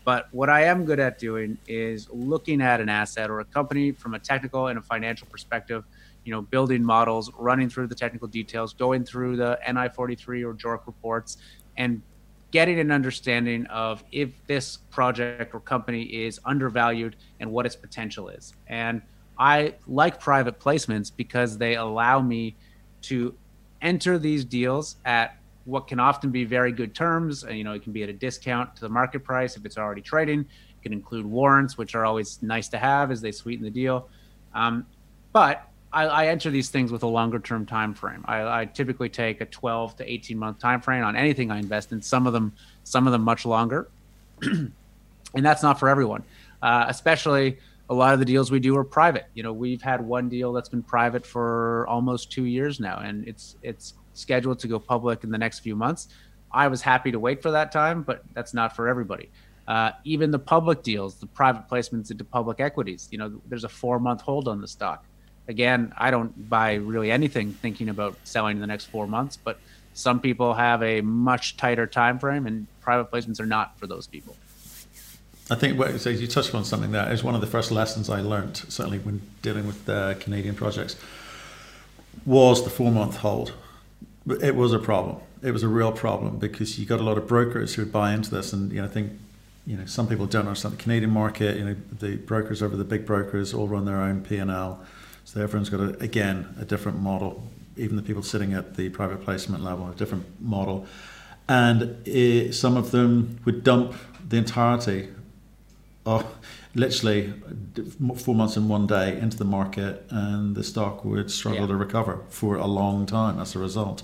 But 0.05 0.27
what 0.31 0.49
I 0.49 0.65
am 0.65 0.85
good 0.85 0.99
at 0.99 1.17
doing 1.17 1.57
is 1.67 2.07
looking 2.11 2.61
at 2.61 2.79
an 2.79 2.89
asset 2.89 3.29
or 3.31 3.39
a 3.39 3.45
company 3.45 3.91
from 3.91 4.13
a 4.13 4.19
technical 4.19 4.67
and 4.67 4.77
a 4.77 4.81
financial 4.81 5.27
perspective, 5.27 5.83
you 6.23 6.31
know, 6.31 6.43
building 6.43 6.83
models, 6.83 7.31
running 7.39 7.69
through 7.69 7.87
the 7.87 7.95
technical 7.95 8.27
details, 8.27 8.73
going 8.73 9.03
through 9.03 9.35
the 9.35 9.59
NI 9.67 9.89
43 9.89 10.43
or 10.43 10.53
JORC 10.53 10.85
reports, 10.85 11.37
and 11.75 12.03
getting 12.51 12.79
an 12.79 12.91
understanding 12.91 13.65
of 13.65 14.03
if 14.11 14.29
this 14.45 14.77
project 14.91 15.53
or 15.55 15.59
company 15.59 16.03
is 16.03 16.39
undervalued 16.45 17.15
and 17.39 17.51
what 17.51 17.65
its 17.65 17.75
potential 17.75 18.29
is. 18.29 18.53
And 18.67 19.01
I 19.39 19.73
like 19.87 20.19
private 20.19 20.59
placements 20.59 21.11
because 21.13 21.57
they 21.57 21.75
allow 21.75 22.21
me 22.21 22.55
to 23.03 23.33
enter 23.81 24.17
these 24.17 24.45
deals 24.45 24.97
at 25.03 25.37
what 25.65 25.87
can 25.87 25.99
often 25.99 26.29
be 26.29 26.45
very 26.45 26.71
good 26.71 26.95
terms. 26.95 27.43
You 27.49 27.63
know, 27.63 27.73
it 27.73 27.83
can 27.83 27.91
be 27.91 28.03
at 28.03 28.09
a 28.09 28.13
discount 28.13 28.75
to 28.75 28.81
the 28.81 28.89
market 28.89 29.23
price 29.23 29.57
if 29.57 29.65
it's 29.65 29.77
already 29.77 30.01
trading. 30.01 30.41
It 30.41 30.83
can 30.83 30.93
include 30.93 31.25
warrants, 31.25 31.77
which 31.77 31.95
are 31.95 32.05
always 32.05 32.41
nice 32.41 32.69
to 32.69 32.77
have 32.77 33.11
as 33.11 33.21
they 33.21 33.31
sweeten 33.31 33.63
the 33.63 33.71
deal. 33.71 34.07
Um, 34.53 34.85
but 35.33 35.67
I, 35.91 36.05
I, 36.05 36.27
enter 36.27 36.49
these 36.49 36.69
things 36.69 36.91
with 36.91 37.03
a 37.03 37.07
longer 37.07 37.39
term 37.39 37.65
time 37.65 37.93
frame. 37.93 38.23
I, 38.25 38.61
I, 38.61 38.65
typically 38.65 39.09
take 39.09 39.41
a 39.41 39.45
12 39.45 39.97
to 39.97 40.09
18 40.09 40.37
month 40.37 40.59
time 40.59 40.79
frame 40.79 41.03
on 41.03 41.15
anything 41.15 41.51
I 41.51 41.57
invest 41.57 41.91
in. 41.91 42.01
Some 42.01 42.25
of 42.25 42.31
them, 42.31 42.53
some 42.83 43.05
of 43.05 43.11
them 43.11 43.21
much 43.21 43.45
longer, 43.45 43.89
and 44.41 44.71
that's 45.33 45.63
not 45.63 45.79
for 45.79 45.89
everyone. 45.89 46.23
Uh, 46.61 46.85
especially 46.87 47.57
a 47.89 47.93
lot 47.93 48.13
of 48.13 48.19
the 48.19 48.25
deals 48.25 48.49
we 48.49 48.59
do 48.59 48.75
are 48.77 48.83
private. 48.83 49.25
You 49.33 49.43
know, 49.43 49.53
we've 49.53 49.81
had 49.81 50.01
one 50.01 50.29
deal 50.29 50.53
that's 50.53 50.69
been 50.69 50.83
private 50.83 51.25
for 51.25 51.85
almost 51.87 52.31
two 52.31 52.45
years 52.45 52.79
now, 52.79 52.99
and 52.99 53.27
it's 53.27 53.55
it's 53.61 53.93
scheduled 54.15 54.59
to 54.59 54.67
go 54.67 54.79
public 54.79 55.23
in 55.23 55.31
the 55.31 55.37
next 55.37 55.59
few 55.59 55.75
months. 55.75 56.07
I 56.51 56.67
was 56.67 56.81
happy 56.81 57.11
to 57.11 57.19
wait 57.19 57.41
for 57.41 57.51
that 57.51 57.71
time, 57.71 58.03
but 58.03 58.23
that's 58.33 58.53
not 58.53 58.75
for 58.75 58.87
everybody. 58.87 59.29
Uh, 59.67 59.91
even 60.03 60.31
the 60.31 60.39
public 60.39 60.83
deals, 60.83 61.15
the 61.15 61.25
private 61.25 61.67
placements 61.69 62.11
into 62.11 62.23
public 62.23 62.59
equities, 62.59 63.07
you 63.11 63.17
know, 63.17 63.41
there's 63.47 63.63
a 63.63 63.69
four 63.69 63.99
month 63.99 64.21
hold 64.21 64.47
on 64.47 64.61
the 64.61 64.67
stock. 64.67 65.05
Again, 65.47 65.93
I 65.97 66.11
don't 66.11 66.49
buy 66.49 66.75
really 66.75 67.11
anything 67.11 67.51
thinking 67.51 67.89
about 67.89 68.15
selling 68.23 68.57
in 68.57 68.61
the 68.61 68.67
next 68.67 68.85
four 68.85 69.07
months, 69.07 69.37
but 69.37 69.59
some 69.93 70.19
people 70.19 70.53
have 70.53 70.83
a 70.83 71.01
much 71.01 71.57
tighter 71.57 71.87
time 71.87 72.19
frame, 72.19 72.47
and 72.47 72.67
private 72.81 73.11
placements 73.11 73.39
are 73.39 73.45
not 73.45 73.79
for 73.79 73.87
those 73.87 74.07
people. 74.07 74.35
I 75.49 75.55
think 75.55 75.77
what, 75.77 75.99
so 76.01 76.09
you 76.09 76.27
touched 76.27 76.55
on 76.55 76.65
something 76.65 76.91
that 76.91 77.11
is 77.11 77.23
one 77.23 77.35
of 77.35 77.41
the 77.41 77.47
first 77.47 77.71
lessons 77.71 78.09
I 78.09 78.21
learned, 78.21 78.57
certainly 78.57 78.97
when 78.99 79.21
dealing 79.41 79.67
with 79.67 79.87
uh, 79.87 80.15
Canadian 80.15 80.55
projects, 80.55 80.95
was 82.25 82.63
the 82.63 82.69
four 82.69 82.91
month 82.91 83.17
hold. 83.17 83.53
It 84.27 84.55
was 84.55 84.73
a 84.73 84.79
problem. 84.79 85.17
It 85.41 85.51
was 85.51 85.63
a 85.63 85.67
real 85.67 85.91
problem 85.91 86.37
because 86.37 86.79
you 86.79 86.85
got 86.85 86.99
a 86.99 87.03
lot 87.03 87.17
of 87.17 87.27
brokers 87.27 87.75
who 87.75 87.83
would 87.83 87.91
buy 87.91 88.13
into 88.13 88.31
this, 88.31 88.53
and 88.53 88.71
you 88.71 88.79
know, 88.79 88.85
I 88.85 88.89
think 88.89 89.11
you 89.67 89.77
know 89.77 89.85
some 89.85 90.07
people 90.07 90.25
don't 90.25 90.47
understand 90.47 90.75
the 90.77 90.81
Canadian 90.81 91.11
market. 91.11 91.57
You 91.57 91.65
know, 91.65 91.75
the 91.99 92.15
brokers 92.17 92.63
over 92.63 92.75
the 92.75 92.83
big 92.83 93.05
brokers 93.05 93.53
all 93.53 93.67
run 93.67 93.85
their 93.85 94.01
own 94.01 94.23
P 94.23 94.37
and 94.37 94.49
L, 94.49 94.83
so 95.23 95.41
everyone's 95.41 95.69
got 95.69 95.79
a, 95.79 95.99
again 95.99 96.55
a 96.59 96.65
different 96.65 96.99
model. 96.99 97.43
Even 97.77 97.97
the 97.97 98.01
people 98.01 98.23
sitting 98.23 98.53
at 98.53 98.75
the 98.77 98.89
private 98.89 99.23
placement 99.23 99.63
level, 99.63 99.89
a 99.89 99.95
different 99.95 100.25
model, 100.41 100.87
and 101.47 101.95
it, 102.07 102.53
some 102.53 102.77
of 102.77 102.91
them 102.91 103.39
would 103.45 103.63
dump 103.63 103.93
the 104.27 104.37
entirety 104.37 105.09
oh, 106.05 106.27
literally 106.75 107.33
four 108.17 108.35
months 108.35 108.57
in 108.57 108.67
one 108.67 108.85
day 108.85 109.17
into 109.17 109.37
the 109.37 109.45
market, 109.45 110.05
and 110.09 110.55
the 110.55 110.63
stock 110.63 111.03
would 111.05 111.31
struggle 111.31 111.61
yeah. 111.61 111.67
to 111.67 111.75
recover 111.75 112.19
for 112.29 112.57
a 112.57 112.67
long 112.67 113.05
time 113.05 113.39
as 113.39 113.55
a 113.55 113.59
result. 113.59 114.03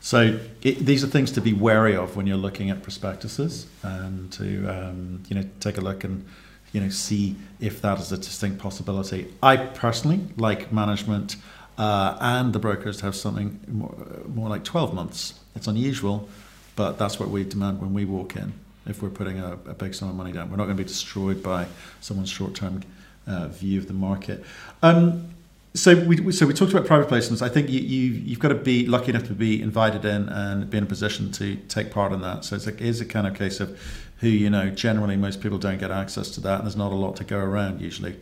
So 0.00 0.38
it, 0.62 0.86
these 0.86 1.04
are 1.04 1.08
things 1.08 1.30
to 1.32 1.40
be 1.40 1.52
wary 1.52 1.94
of 1.94 2.16
when 2.16 2.26
you're 2.26 2.36
looking 2.36 2.70
at 2.70 2.82
prospectuses, 2.82 3.66
and 3.82 4.32
to 4.32 4.66
um, 4.68 5.22
you 5.28 5.36
know 5.36 5.44
take 5.60 5.76
a 5.76 5.80
look 5.80 6.04
and 6.04 6.24
you 6.72 6.80
know 6.80 6.88
see 6.88 7.36
if 7.60 7.82
that 7.82 7.98
is 7.98 8.12
a 8.12 8.16
distinct 8.16 8.58
possibility. 8.58 9.26
I 9.42 9.56
personally 9.56 10.20
like 10.36 10.72
management 10.72 11.36
uh, 11.76 12.16
and 12.20 12.52
the 12.52 12.58
brokers 12.58 12.98
to 12.98 13.04
have 13.04 13.16
something 13.16 13.60
more, 13.68 13.94
more 14.28 14.48
like 14.48 14.64
12 14.64 14.94
months. 14.94 15.34
It's 15.54 15.66
unusual, 15.66 16.28
but 16.76 16.98
that's 16.98 17.18
what 17.20 17.28
we 17.28 17.44
demand 17.44 17.80
when 17.80 17.92
we 17.92 18.04
walk 18.04 18.36
in 18.36 18.54
if 18.86 19.02
we're 19.02 19.10
putting 19.10 19.38
a, 19.38 19.52
a 19.66 19.74
big 19.74 19.94
sum 19.94 20.08
of 20.08 20.14
money 20.14 20.32
down. 20.32 20.50
We're 20.50 20.56
not 20.56 20.64
going 20.64 20.76
to 20.76 20.82
be 20.82 20.88
destroyed 20.88 21.42
by 21.42 21.66
someone's 22.00 22.30
short 22.30 22.54
term 22.54 22.82
uh, 23.26 23.48
view 23.48 23.78
of 23.78 23.86
the 23.86 23.94
market. 23.94 24.44
Um, 24.82 25.32
so 25.74 25.94
we 26.04 26.32
so 26.32 26.46
we 26.46 26.52
talked 26.52 26.72
about 26.72 26.86
private 26.86 27.08
placements. 27.08 27.40
I 27.40 27.48
think 27.48 27.70
you, 27.70 27.80
you 27.80 28.12
you've 28.12 28.38
got 28.38 28.48
to 28.48 28.54
be 28.54 28.86
lucky 28.86 29.10
enough 29.10 29.24
to 29.24 29.32
be 29.32 29.62
invited 29.62 30.04
in 30.04 30.28
and 30.28 30.68
be 30.68 30.76
in 30.76 30.84
a 30.84 30.86
position 30.86 31.32
to 31.32 31.56
take 31.68 31.90
part 31.90 32.12
in 32.12 32.20
that. 32.20 32.44
So 32.44 32.56
it's 32.56 32.66
like 32.66 32.80
is 32.80 33.00
a 33.00 33.06
kind 33.06 33.26
of 33.26 33.34
case 33.34 33.58
of 33.58 33.80
who 34.18 34.28
you 34.28 34.50
know. 34.50 34.68
Generally, 34.68 35.16
most 35.16 35.40
people 35.40 35.58
don't 35.58 35.78
get 35.78 35.90
access 35.90 36.30
to 36.32 36.40
that, 36.42 36.56
and 36.56 36.64
there's 36.64 36.76
not 36.76 36.92
a 36.92 36.96
lot 36.96 37.16
to 37.16 37.24
go 37.24 37.38
around 37.38 37.80
usually. 37.80 38.16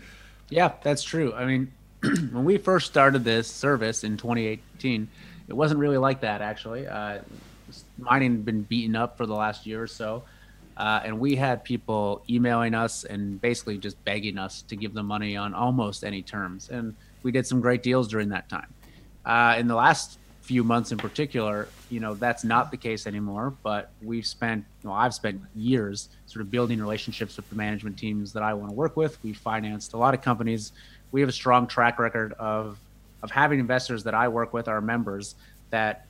Yeah, 0.49 0.73
that's 0.83 1.03
true. 1.03 1.33
I 1.35 1.45
mean, 1.45 1.73
when 2.03 2.45
we 2.45 2.57
first 2.57 2.87
started 2.87 3.25
this 3.25 3.49
service 3.49 4.05
in 4.05 4.17
2018, 4.17 5.09
it 5.49 5.53
wasn't 5.53 5.81
really 5.81 5.99
like 5.99 6.21
that 6.21 6.43
actually. 6.43 6.87
Uh, 6.87 7.19
mining 7.99 8.33
had 8.33 8.45
been 8.45 8.63
beaten 8.63 8.95
up 8.95 9.17
for 9.17 9.27
the 9.27 9.35
last 9.35 9.67
year 9.67 9.83
or 9.83 9.89
so. 9.89 10.23
Uh, 10.81 11.03
and 11.05 11.21
we 11.21 11.37
had 11.37 11.63
people 11.63 12.23
emailing 12.31 12.73
us 12.73 13.05
and 13.05 13.39
basically 13.43 13.77
just 13.77 14.03
begging 14.07 14.39
us 14.39 14.63
to 14.63 14.75
give 14.75 14.95
them 14.95 15.05
money 15.05 15.37
on 15.37 15.53
almost 15.53 16.03
any 16.03 16.23
terms. 16.23 16.71
And 16.71 16.97
we 17.23 17.31
did 17.31 17.47
some 17.47 17.61
great 17.61 17.83
deals 17.83 18.09
during 18.09 18.31
that 18.31 18.49
time. 18.49 18.73
Uh, 19.27 19.57
in 19.59 19.69
the 19.69 19.75
last 19.75 20.19
few 20.41 20.65
months 20.65 20.91
in 20.91 20.97
particular, 20.97 21.69
you 21.91 22.01
know, 22.01 22.15
that's 22.15 22.45
not 22.45 22.71
the 22.71 22.79
case 22.79 23.07
anymore. 23.07 23.53
But 23.63 23.91
we've 24.01 24.25
spent, 24.25 24.65
know, 24.83 24.95
I've 24.95 25.13
spent 25.13 25.43
years 25.55 26.09
sort 26.25 26.41
of 26.41 26.51
building 26.51 26.81
relationships 26.81 27.37
with 27.37 27.47
the 27.51 27.57
management 27.57 27.99
teams 27.99 28.33
that 28.33 28.43
I 28.43 28.55
want 28.55 28.71
to 28.71 28.75
work 28.75 28.97
with. 28.97 29.23
We 29.23 29.35
financed 29.35 29.93
a 29.93 29.99
lot 29.99 30.15
of 30.15 30.23
companies. 30.23 30.73
We 31.13 31.21
have 31.21 31.29
a 31.29 31.33
strong 31.33 31.67
track 31.67 31.99
record 31.99 32.33
of 32.39 32.79
of 33.23 33.31
having 33.31 33.61
investors 33.61 34.03
that 34.05 34.15
I 34.15 34.29
work 34.29 34.55
with, 34.55 34.67
our 34.67 34.81
members, 34.81 35.35
that 35.69 36.07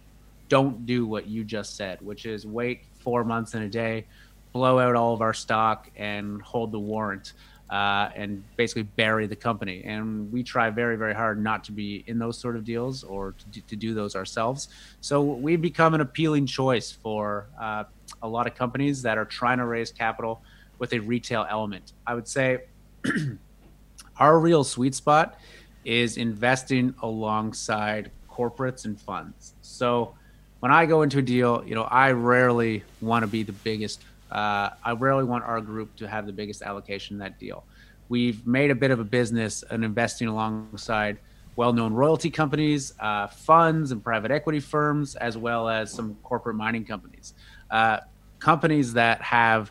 don't 0.49 0.87
do 0.87 1.07
what 1.07 1.27
you 1.27 1.43
just 1.43 1.77
said, 1.77 2.01
which 2.03 2.25
is 2.25 2.47
wait 2.47 2.83
four 3.01 3.25
months 3.25 3.55
in 3.55 3.63
a 3.63 3.69
day, 3.69 4.05
blow 4.53 4.79
out 4.79 4.97
all 4.97 5.15
of 5.15 5.21
our 5.21 5.35
stock, 5.35 5.91
and 5.97 6.43
hold 6.43 6.73
the 6.73 6.79
warrant 6.79 7.33
uh, 7.71 8.11
and 8.17 8.43
basically 8.57 8.83
bury 8.83 9.27
the 9.27 9.37
company. 9.37 9.83
And 9.85 10.31
we 10.33 10.43
try 10.43 10.71
very, 10.71 10.97
very 10.97 11.15
hard 11.15 11.43
not 11.43 11.63
to 11.65 11.73
be 11.73 12.03
in 12.07 12.19
those 12.19 12.37
sort 12.37 12.57
of 12.57 12.65
deals 12.65 13.05
or 13.05 13.35
to 13.53 13.61
to 13.63 13.77
do 13.77 13.95
those 13.95 14.17
ourselves. 14.17 14.69
So 15.01 15.23
we've 15.23 15.63
become 15.63 15.95
an 15.95 16.01
appealing 16.01 16.47
choice 16.47 16.91
for 16.91 17.47
uh, 17.59 17.85
a 18.23 18.29
lot 18.29 18.47
of 18.47 18.55
companies 18.55 19.03
that 19.03 19.19
are 19.19 19.25
trying 19.25 19.59
to 19.59 19.67
raise 19.67 19.93
capital 19.93 20.43
with 20.79 20.93
a 20.93 20.99
retail 20.99 21.47
element. 21.49 21.93
I 22.07 22.15
would 22.15 22.27
say 22.27 22.65
our 24.17 24.39
real 24.41 24.65
sweet 24.65 24.95
spot 24.97 25.39
is 25.85 26.17
investing 26.17 26.95
alongside 27.03 28.11
corporates 28.29 28.85
and 28.85 29.01
funds. 29.01 29.55
So 29.63 30.15
when 30.59 30.73
I 30.73 30.87
go 30.87 31.03
into 31.03 31.19
a 31.19 31.23
deal, 31.23 31.63
you 31.65 31.75
know, 31.75 31.85
I 31.85 32.13
rarely 32.13 32.83
want 33.01 33.23
to 33.23 33.27
be 33.27 33.45
the 33.45 33.53
biggest 33.53 34.03
uh, 34.31 34.71
I 34.85 34.93
rarely 34.93 35.25
want 35.25 35.45
our 35.45 35.61
group 35.61 35.97
to 35.97 36.09
have 36.09 36.27
the 36.27 36.33
biggest 36.33 36.63
allocation 36.63 37.15
in 37.15 37.19
that 37.21 37.39
deal. 37.39 37.65
We've 38.09 38.45
made 38.47 38.71
a 38.71 38.75
bit 38.75 38.91
of 38.91 39.01
a 39.01 39.05
business 39.05 39.63
and 39.71 39.85
investing 39.85 40.29
alongside 40.29 41.19
well-known 41.57 41.93
royalty 41.93 42.31
companies, 42.31 42.95
uh, 43.01 43.27
funds, 43.27 43.93
and 43.93 44.03
private 44.03 44.31
equity 44.31 44.61
firms, 44.61 45.15
as 45.17 45.37
well 45.37 45.69
as 45.69 45.93
some 45.93 46.17
corporate 46.23 46.57
mining 46.57 46.85
companies. 46.85 47.35
Uh, 47.71 47.99
companies 48.39 48.95
that 48.95 49.21
have 49.21 49.71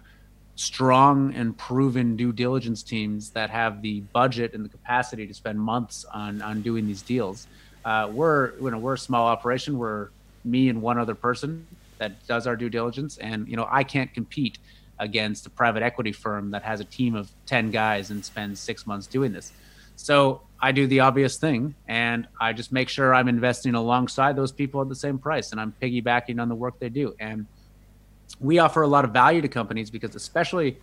strong 0.56 1.34
and 1.36 1.58
proven 1.58 2.18
due 2.18 2.34
diligence 2.34 2.84
teams 2.84 3.30
that 3.30 3.50
have 3.50 3.82
the 3.82 4.02
budget 4.14 4.54
and 4.54 4.64
the 4.64 4.70
capacity 4.70 5.26
to 5.26 5.34
spend 5.34 5.60
months 5.60 6.06
on 6.14 6.42
on 6.42 6.62
doing 6.62 6.86
these 6.86 7.02
deals. 7.02 7.48
Uh, 7.86 8.10
we're 8.12 8.54
you 8.60 8.70
know 8.70 8.78
we're 8.78 8.96
a 8.96 8.98
small 8.98 9.28
operation. 9.28 9.78
We're 9.78 10.10
me 10.44 10.70
and 10.70 10.82
one 10.82 10.98
other 10.98 11.16
person 11.16 11.66
that 12.00 12.26
does 12.28 12.48
our 12.48 12.56
due 12.56 12.70
diligence. 12.70 13.18
And 13.18 13.48
you 13.48 13.56
know, 13.56 13.68
I 13.70 13.84
can't 13.84 14.14
compete 14.14 14.58
against 14.98 15.46
a 15.46 15.50
private 15.50 15.84
equity 15.84 16.12
firm 16.12 16.52
that 16.52 16.64
has 16.64 16.80
a 16.80 16.86
team 16.86 17.16
of 17.16 17.32
10 17.46 17.72
guys 17.72 18.10
and 18.10 18.24
spends 18.24 18.60
six 18.60 18.86
months 18.86 19.08
doing 19.08 19.32
this. 19.32 19.54
So 19.96 20.42
I 20.60 20.72
do 20.72 20.88
the 20.88 21.02
obvious 21.02 21.38
thing 21.38 21.76
and 21.88 22.28
I 22.40 22.54
just 22.54 22.72
make 22.72 22.90
sure 22.90 23.14
I'm 23.14 23.28
investing 23.28 23.76
alongside 23.76 24.36
those 24.36 24.52
people 24.52 24.82
at 24.82 24.90
the 24.90 24.96
same 24.96 25.20
price 25.20 25.52
and 25.52 25.60
I'm 25.60 25.74
piggybacking 25.82 26.42
on 26.42 26.50
the 26.50 26.56
work 26.56 26.80
they 26.80 26.90
do. 26.90 27.16
And 27.20 27.46
we 28.40 28.60
offer 28.60 28.82
a 28.82 28.88
lot 28.88 29.06
of 29.06 29.12
value 29.12 29.42
to 29.42 29.48
companies 29.48 29.90
because, 29.90 30.16
especially 30.16 30.78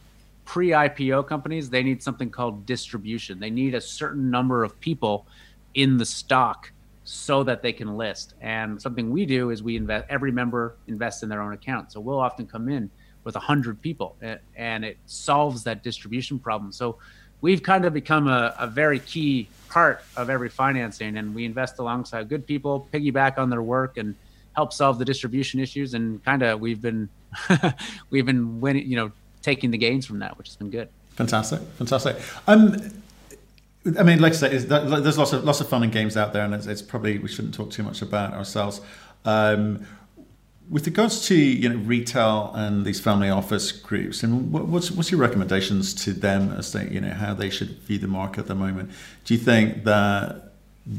pre 0.44 0.68
IPO 0.68 1.26
companies, 1.26 1.70
they 1.70 1.82
need 1.82 2.02
something 2.02 2.30
called 2.30 2.66
distribution. 2.66 3.40
They 3.40 3.50
need 3.50 3.74
a 3.74 3.80
certain 3.80 4.30
number 4.30 4.64
of 4.64 4.78
people 4.80 5.26
in 5.74 5.96
the 5.98 6.06
stock 6.06 6.72
so 7.06 7.44
that 7.44 7.62
they 7.62 7.72
can 7.72 7.96
list. 7.96 8.34
And 8.40 8.82
something 8.82 9.10
we 9.10 9.26
do 9.26 9.50
is 9.50 9.62
we 9.62 9.76
invest, 9.76 10.06
every 10.08 10.32
member 10.32 10.74
invests 10.88 11.22
in 11.22 11.28
their 11.28 11.40
own 11.40 11.52
account. 11.52 11.92
So 11.92 12.00
we'll 12.00 12.18
often 12.18 12.48
come 12.48 12.68
in 12.68 12.90
with 13.22 13.36
100 13.36 13.80
people 13.80 14.16
and 14.56 14.84
it 14.84 14.98
solves 15.06 15.62
that 15.64 15.84
distribution 15.84 16.40
problem. 16.40 16.72
So 16.72 16.98
we've 17.40 17.62
kind 17.62 17.84
of 17.84 17.94
become 17.94 18.26
a, 18.26 18.56
a 18.58 18.66
very 18.66 18.98
key 18.98 19.48
part 19.68 20.02
of 20.16 20.30
every 20.30 20.48
financing 20.48 21.16
and 21.16 21.32
we 21.32 21.44
invest 21.44 21.78
alongside 21.78 22.28
good 22.28 22.44
people, 22.44 22.88
piggyback 22.92 23.38
on 23.38 23.50
their 23.50 23.62
work 23.62 23.98
and 23.98 24.16
help 24.56 24.72
solve 24.72 24.98
the 24.98 25.04
distribution 25.04 25.60
issues. 25.60 25.94
And 25.94 26.24
kind 26.24 26.42
of 26.42 26.58
we've 26.58 26.82
been, 26.82 27.08
we've 28.10 28.26
been 28.26 28.60
winning, 28.60 28.84
you 28.84 28.96
know, 28.96 29.12
taking 29.42 29.70
the 29.70 29.78
gains 29.78 30.06
from 30.06 30.18
that, 30.18 30.36
which 30.38 30.48
has 30.48 30.56
been 30.56 30.70
good. 30.70 30.88
Fantastic. 31.10 31.60
Fantastic. 31.78 32.16
Um, 32.48 32.76
I 33.98 34.02
mean, 34.02 34.20
like 34.20 34.32
I 34.32 34.36
say, 34.36 34.58
there's 34.58 35.18
lots 35.18 35.32
of 35.32 35.44
lots 35.44 35.60
of 35.60 35.68
fun 35.68 35.82
and 35.82 35.92
games 35.92 36.16
out 36.16 36.32
there, 36.32 36.44
and 36.44 36.54
it's, 36.54 36.66
it's 36.66 36.82
probably 36.82 37.18
we 37.18 37.28
shouldn't 37.28 37.54
talk 37.54 37.70
too 37.70 37.82
much 37.82 38.02
about 38.02 38.32
ourselves. 38.32 38.80
Um, 39.24 39.86
with 40.68 40.86
regards 40.86 41.26
to 41.28 41.36
you 41.36 41.68
know 41.68 41.76
retail 41.76 42.50
and 42.54 42.84
these 42.84 43.00
family 43.00 43.30
office 43.30 43.70
groups, 43.70 44.22
and 44.22 44.52
what's 44.52 44.90
what's 44.90 45.10
your 45.10 45.20
recommendations 45.20 45.94
to 45.94 46.12
them 46.12 46.52
as 46.52 46.72
they 46.72 46.88
you 46.88 47.00
know 47.00 47.12
how 47.12 47.34
they 47.34 47.50
should 47.50 47.78
view 47.82 47.98
the 47.98 48.08
market 48.08 48.40
at 48.40 48.46
the 48.46 48.54
moment? 48.54 48.90
Do 49.24 49.34
you 49.34 49.40
think 49.40 49.84
that 49.84 50.46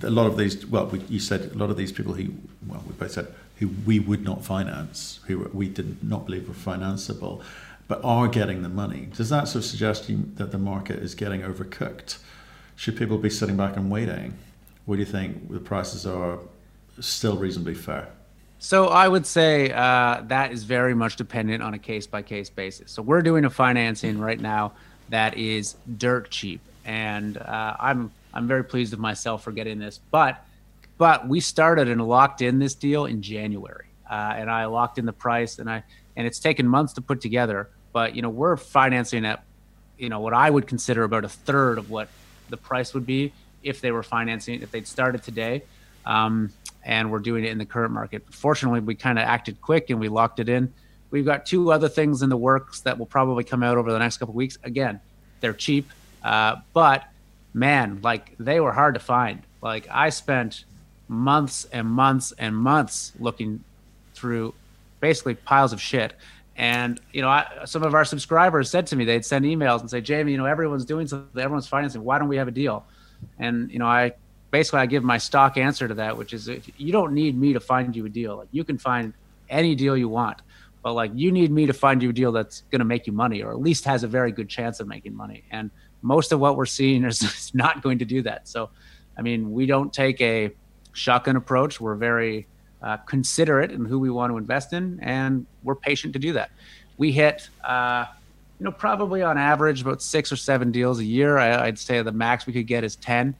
a 0.04 0.10
lot 0.10 0.28
of 0.28 0.38
these, 0.38 0.66
well, 0.66 0.94
you 1.10 1.20
said 1.20 1.52
a 1.54 1.58
lot 1.58 1.70
of 1.70 1.78
these 1.78 1.92
people 1.92 2.14
who, 2.14 2.34
well, 2.68 2.84
we 2.86 2.94
both 2.94 3.12
said 3.12 3.28
who 3.60 3.70
we 3.86 4.00
would 4.00 4.24
not 4.24 4.44
finance, 4.44 5.20
who 5.28 5.50
we 5.54 5.68
did 5.68 6.04
not 6.04 6.26
believe 6.26 6.48
were 6.48 6.54
financeable, 6.54 7.42
but 7.88 8.04
are 8.04 8.28
getting 8.28 8.62
the 8.62 8.70
money. 8.70 9.08
Does 9.16 9.30
that 9.30 9.48
sort 9.48 9.64
of 9.64 9.66
suggest 9.66 10.12
that 10.36 10.52
the 10.52 10.58
market 10.58 11.00
is 11.00 11.16
getting 11.16 11.42
overcooked? 11.42 12.18
Should 12.78 12.96
people 12.96 13.18
be 13.18 13.30
sitting 13.30 13.58
back 13.58 13.76
and 13.76 13.92
waiting? 13.92 14.34
What 14.86 14.96
do 14.96 15.00
you 15.00 15.06
think 15.06 15.52
the 15.52 15.60
prices 15.60 16.06
are 16.06 16.40
still 17.00 17.36
reasonably 17.36 17.74
fair? 17.74 18.08
So 18.60 18.88
I 18.88 19.08
would 19.08 19.26
say 19.26 19.72
uh, 19.72 20.22
that 20.28 20.52
is 20.52 20.64
very 20.64 20.94
much 20.94 21.16
dependent 21.16 21.62
on 21.62 21.74
a 21.74 21.80
case 21.80 22.08
by 22.08 22.22
case 22.22 22.50
basis. 22.50 22.92
So 22.92 23.02
we're 23.02 23.24
doing 23.24 23.46
a 23.46 23.50
financing 23.50 24.20
right 24.20 24.40
now 24.40 24.74
that 25.10 25.38
is 25.38 25.76
dirt 25.98 26.30
cheap, 26.30 26.62
and 26.86 27.38
uh, 27.38 27.76
I'm 27.80 28.12
I'm 28.34 28.48
very 28.48 28.64
pleased 28.64 28.94
with 28.94 29.00
myself 29.00 29.44
for 29.44 29.52
getting 29.52 29.80
this. 29.80 30.00
But 30.12 30.44
but 30.98 31.28
we 31.28 31.40
started 31.40 31.90
and 31.90 32.08
locked 32.08 32.42
in 32.42 32.60
this 32.60 32.76
deal 32.76 33.06
in 33.06 33.22
January, 33.22 33.86
uh, 34.10 34.34
and 34.36 34.50
I 34.50 34.66
locked 34.66 34.98
in 34.98 35.06
the 35.06 35.14
price, 35.14 35.60
and 35.60 35.70
I 35.70 35.84
and 36.16 36.28
it's 36.28 36.40
taken 36.40 36.68
months 36.68 36.94
to 36.94 37.02
put 37.02 37.22
together. 37.22 37.70
But 37.92 38.16
you 38.16 38.22
know 38.22 38.30
we're 38.30 38.58
financing 38.58 39.26
at 39.26 39.44
you 39.98 40.10
know 40.10 40.20
what 40.20 40.34
I 40.34 40.50
would 40.50 40.68
consider 40.68 41.04
about 41.04 41.26
a 41.26 41.30
third 41.30 41.78
of 41.78 41.90
what 41.90 42.10
the 42.50 42.58
price 42.58 42.94
would 42.94 43.06
be 43.06 43.34
if 43.64 43.82
they 43.82 43.92
were 43.92 44.04
financing 44.04 44.62
if 44.62 44.72
they'd 44.72 44.88
started 44.88 45.24
today. 45.24 45.64
Um, 46.06 46.52
and 46.84 47.12
we're 47.12 47.20
doing 47.20 47.44
it 47.44 47.52
in 47.52 47.58
the 47.58 47.66
current 47.66 47.92
market. 47.92 48.24
Fortunately, 48.32 48.80
we 48.80 48.96
kind 48.96 49.20
of 49.20 49.26
acted 49.26 49.62
quick 49.62 49.90
and 49.90 50.00
we 50.00 50.08
locked 50.08 50.40
it 50.40 50.48
in. 50.48 50.72
We've 51.12 51.26
got 51.26 51.46
two 51.46 51.72
other 51.72 51.90
things 51.90 52.22
in 52.22 52.30
the 52.30 52.38
works 52.38 52.82
that 52.82 52.98
will 52.98 53.06
probably 53.06 53.44
come 53.44 53.62
out 53.62 53.78
over 53.78 53.92
the 53.92 54.00
next 54.00 54.18
couple 54.18 54.34
weeks. 54.34 54.58
Again, 54.64 55.00
they're 55.42 55.54
cheap, 55.54 55.92
uh, 56.24 56.58
but 56.74 57.04
man, 57.54 58.00
like 58.02 58.36
they 58.38 58.60
were 58.60 58.72
hard 58.72 58.94
to 58.94 59.00
find. 59.00 59.42
Like 59.62 59.88
I 59.92 60.10
spent 60.10 60.66
months 61.08 61.66
and 61.72 61.88
months 61.88 62.34
and 62.38 62.56
months 62.56 63.14
looking 63.20 63.64
through 64.14 64.54
basically 65.00 65.36
piles 65.36 65.74
of 65.74 65.82
shit 65.82 66.14
and 66.58 67.00
you 67.14 67.22
know, 67.22 67.30
I, 67.30 67.46
some 67.66 67.84
of 67.84 67.94
our 67.94 68.04
subscribers 68.04 68.70
said 68.70 68.88
to 68.88 68.96
me, 68.96 69.06
they'd 69.06 69.24
send 69.24 69.46
emails 69.46 69.82
and 69.82 69.90
say, 69.90 70.02
"Jamie, 70.02 70.32
you 70.32 70.38
know, 70.38 70.46
everyone's 70.46 70.86
doing 70.86 71.08
something, 71.08 71.42
everyone's 71.42 71.68
financing. 71.68 72.04
Why 72.04 72.18
don't 72.18 72.28
we 72.28 72.38
have 72.38 72.48
a 72.48 72.52
deal?" 72.52 72.86
And 73.38 73.72
you 73.72 73.80
know, 73.80 73.86
I 73.86 74.14
basically 74.52 74.80
I 74.80 74.88
give 74.88 75.04
my 75.04 75.20
stock 75.20 75.58
answer 75.58 75.88
to 75.88 75.94
that, 75.96 76.18
which 76.18 76.34
is, 76.34 76.50
you 76.78 76.92
don't 76.92 77.14
need 77.14 77.38
me 77.38 77.54
to 77.54 77.60
find 77.60 77.96
you 77.96 78.06
a 78.06 78.10
deal. 78.10 78.38
Like 78.38 78.48
you 78.52 78.64
can 78.64 78.78
find 78.78 79.14
any 79.50 79.76
deal 79.76 79.96
you 79.96 80.10
want, 80.10 80.42
but 80.82 80.94
like 80.94 81.12
you 81.14 81.32
need 81.32 81.52
me 81.52 81.68
to 81.68 81.74
find 81.74 82.02
you 82.02 82.10
a 82.10 82.14
deal 82.14 82.32
that's 82.32 82.62
going 82.72 82.80
to 82.80 82.86
make 82.86 83.08
you 83.08 83.14
money, 83.14 83.44
or 83.44 83.52
at 83.52 83.60
least 83.60 83.86
has 83.86 84.04
a 84.04 84.08
very 84.08 84.32
good 84.32 84.50
chance 84.50 84.80
of 84.80 84.88
making 84.88 85.16
money. 85.16 85.44
And 85.52 85.70
most 86.02 86.32
of 86.32 86.40
what 86.40 86.56
we're 86.56 86.66
seeing 86.66 87.04
is 87.04 87.52
not 87.54 87.84
going 87.84 88.00
to 88.00 88.06
do 88.06 88.22
that. 88.24 88.48
So, 88.48 88.70
I 89.18 89.22
mean, 89.22 89.52
we 89.52 89.66
don't 89.66 89.94
take 89.94 90.22
a 90.22 90.52
shotgun 90.94 91.36
approach. 91.36 91.80
We're 91.80 91.96
very 91.96 92.48
uh, 92.82 92.98
considerate 92.98 93.72
in 93.72 93.86
who 93.86 94.00
we 94.00 94.10
want 94.10 94.32
to 94.32 94.38
invest 94.38 94.74
in, 94.74 95.00
and 95.02 95.46
we're 95.64 95.76
patient 95.76 96.14
to 96.14 96.20
do 96.20 96.34
that. 96.34 96.52
We 96.98 97.12
hit, 97.12 97.50
uh, 97.64 98.06
you 98.60 98.64
know, 98.64 98.72
probably 98.72 99.22
on 99.22 99.38
average 99.38 99.82
about 99.82 100.02
six 100.02 100.32
or 100.32 100.36
seven 100.36 100.72
deals 100.72 101.00
a 101.00 101.06
year. 101.06 101.38
I, 101.38 101.66
would 101.66 101.80
say 101.80 102.02
the 102.02 102.12
max 102.12 102.46
we 102.46 102.54
could 102.54 102.68
get 102.68 102.84
is 102.84 102.96
ten, 102.96 103.36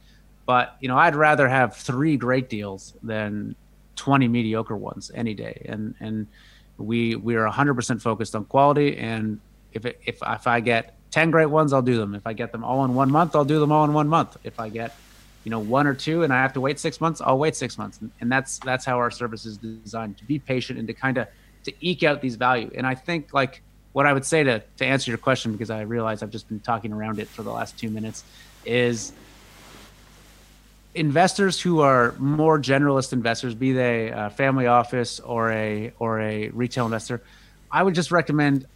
but 0.46 0.76
you 0.80 0.88
know, 0.88 0.96
I'd 0.96 1.16
rather 1.16 1.48
have 1.48 1.76
three 1.76 2.16
great 2.16 2.48
deals 2.48 2.94
than 3.02 3.54
twenty 3.96 4.28
mediocre 4.28 4.76
ones 4.76 5.10
any 5.14 5.34
day. 5.34 5.62
And 5.66 5.94
and 6.00 6.26
we 6.78 7.16
we 7.16 7.36
are 7.36 7.48
100% 7.48 8.00
focused 8.00 8.34
on 8.34 8.44
quality. 8.44 8.96
And 8.96 9.40
if 9.72 9.84
it, 9.84 10.00
if 10.06 10.18
if 10.22 10.46
I 10.46 10.60
get 10.60 10.94
10 11.10 11.30
great 11.30 11.46
ones, 11.46 11.72
I'll 11.72 11.82
do 11.82 11.98
them. 11.98 12.14
If 12.14 12.26
I 12.26 12.32
get 12.32 12.52
them 12.52 12.64
all 12.64 12.84
in 12.84 12.94
one 12.94 13.10
month, 13.10 13.34
I'll 13.34 13.44
do 13.44 13.60
them 13.60 13.72
all 13.72 13.84
in 13.84 13.92
one 13.92 14.08
month. 14.08 14.36
If 14.44 14.60
I 14.60 14.68
get 14.68 14.94
you 15.48 15.50
know 15.50 15.60
one 15.60 15.86
or 15.86 15.94
two 15.94 16.24
and 16.24 16.32
i 16.32 16.36
have 16.36 16.52
to 16.52 16.60
wait 16.60 16.78
six 16.78 17.00
months 17.00 17.22
i'll 17.24 17.38
wait 17.38 17.56
six 17.56 17.78
months 17.78 18.00
and 18.20 18.30
that's 18.30 18.58
that's 18.58 18.84
how 18.84 18.98
our 18.98 19.10
service 19.10 19.46
is 19.46 19.56
designed 19.56 20.18
to 20.18 20.24
be 20.26 20.38
patient 20.38 20.78
and 20.78 20.86
to 20.86 20.92
kind 20.92 21.16
of 21.16 21.26
to 21.64 21.72
eke 21.80 22.02
out 22.02 22.20
these 22.20 22.36
value 22.36 22.70
and 22.74 22.86
i 22.86 22.94
think 22.94 23.32
like 23.32 23.62
what 23.94 24.04
i 24.04 24.12
would 24.12 24.26
say 24.26 24.44
to 24.44 24.62
to 24.76 24.84
answer 24.84 25.10
your 25.10 25.16
question 25.16 25.50
because 25.50 25.70
i 25.70 25.80
realize 25.80 26.22
i've 26.22 26.30
just 26.30 26.46
been 26.48 26.60
talking 26.60 26.92
around 26.92 27.18
it 27.18 27.26
for 27.28 27.42
the 27.42 27.50
last 27.50 27.78
two 27.78 27.88
minutes 27.88 28.24
is 28.66 29.14
investors 30.94 31.58
who 31.58 31.80
are 31.80 32.14
more 32.18 32.58
generalist 32.58 33.12
investors, 33.12 33.54
be 33.54 33.72
they 33.72 34.08
a 34.08 34.30
family 34.30 34.66
office 34.66 35.20
or 35.20 35.52
a 35.52 35.92
or 35.98 36.20
a 36.20 36.48
retail 36.48 36.86
investor, 36.86 37.22
I 37.70 37.82
would 37.82 37.94
just 37.94 38.10
recommend 38.10 38.66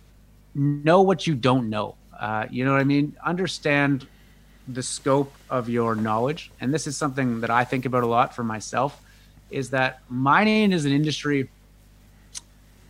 know 0.54 1.02
what 1.02 1.26
you 1.26 1.34
don't 1.34 1.68
know. 1.68 1.96
Uh, 2.18 2.46
you 2.50 2.64
know 2.64 2.72
what 2.72 2.80
I 2.80 2.84
mean? 2.84 3.16
Understand 3.24 4.06
the 4.74 4.82
scope 4.82 5.32
of 5.50 5.68
your 5.68 5.94
knowledge, 5.94 6.50
and 6.60 6.72
this 6.72 6.86
is 6.86 6.96
something 6.96 7.40
that 7.40 7.50
I 7.50 7.64
think 7.64 7.84
about 7.86 8.02
a 8.02 8.06
lot 8.06 8.34
for 8.34 8.44
myself. 8.44 9.00
Is 9.50 9.70
that 9.70 10.00
mining 10.08 10.72
is 10.72 10.84
an 10.84 10.92
industry 10.92 11.50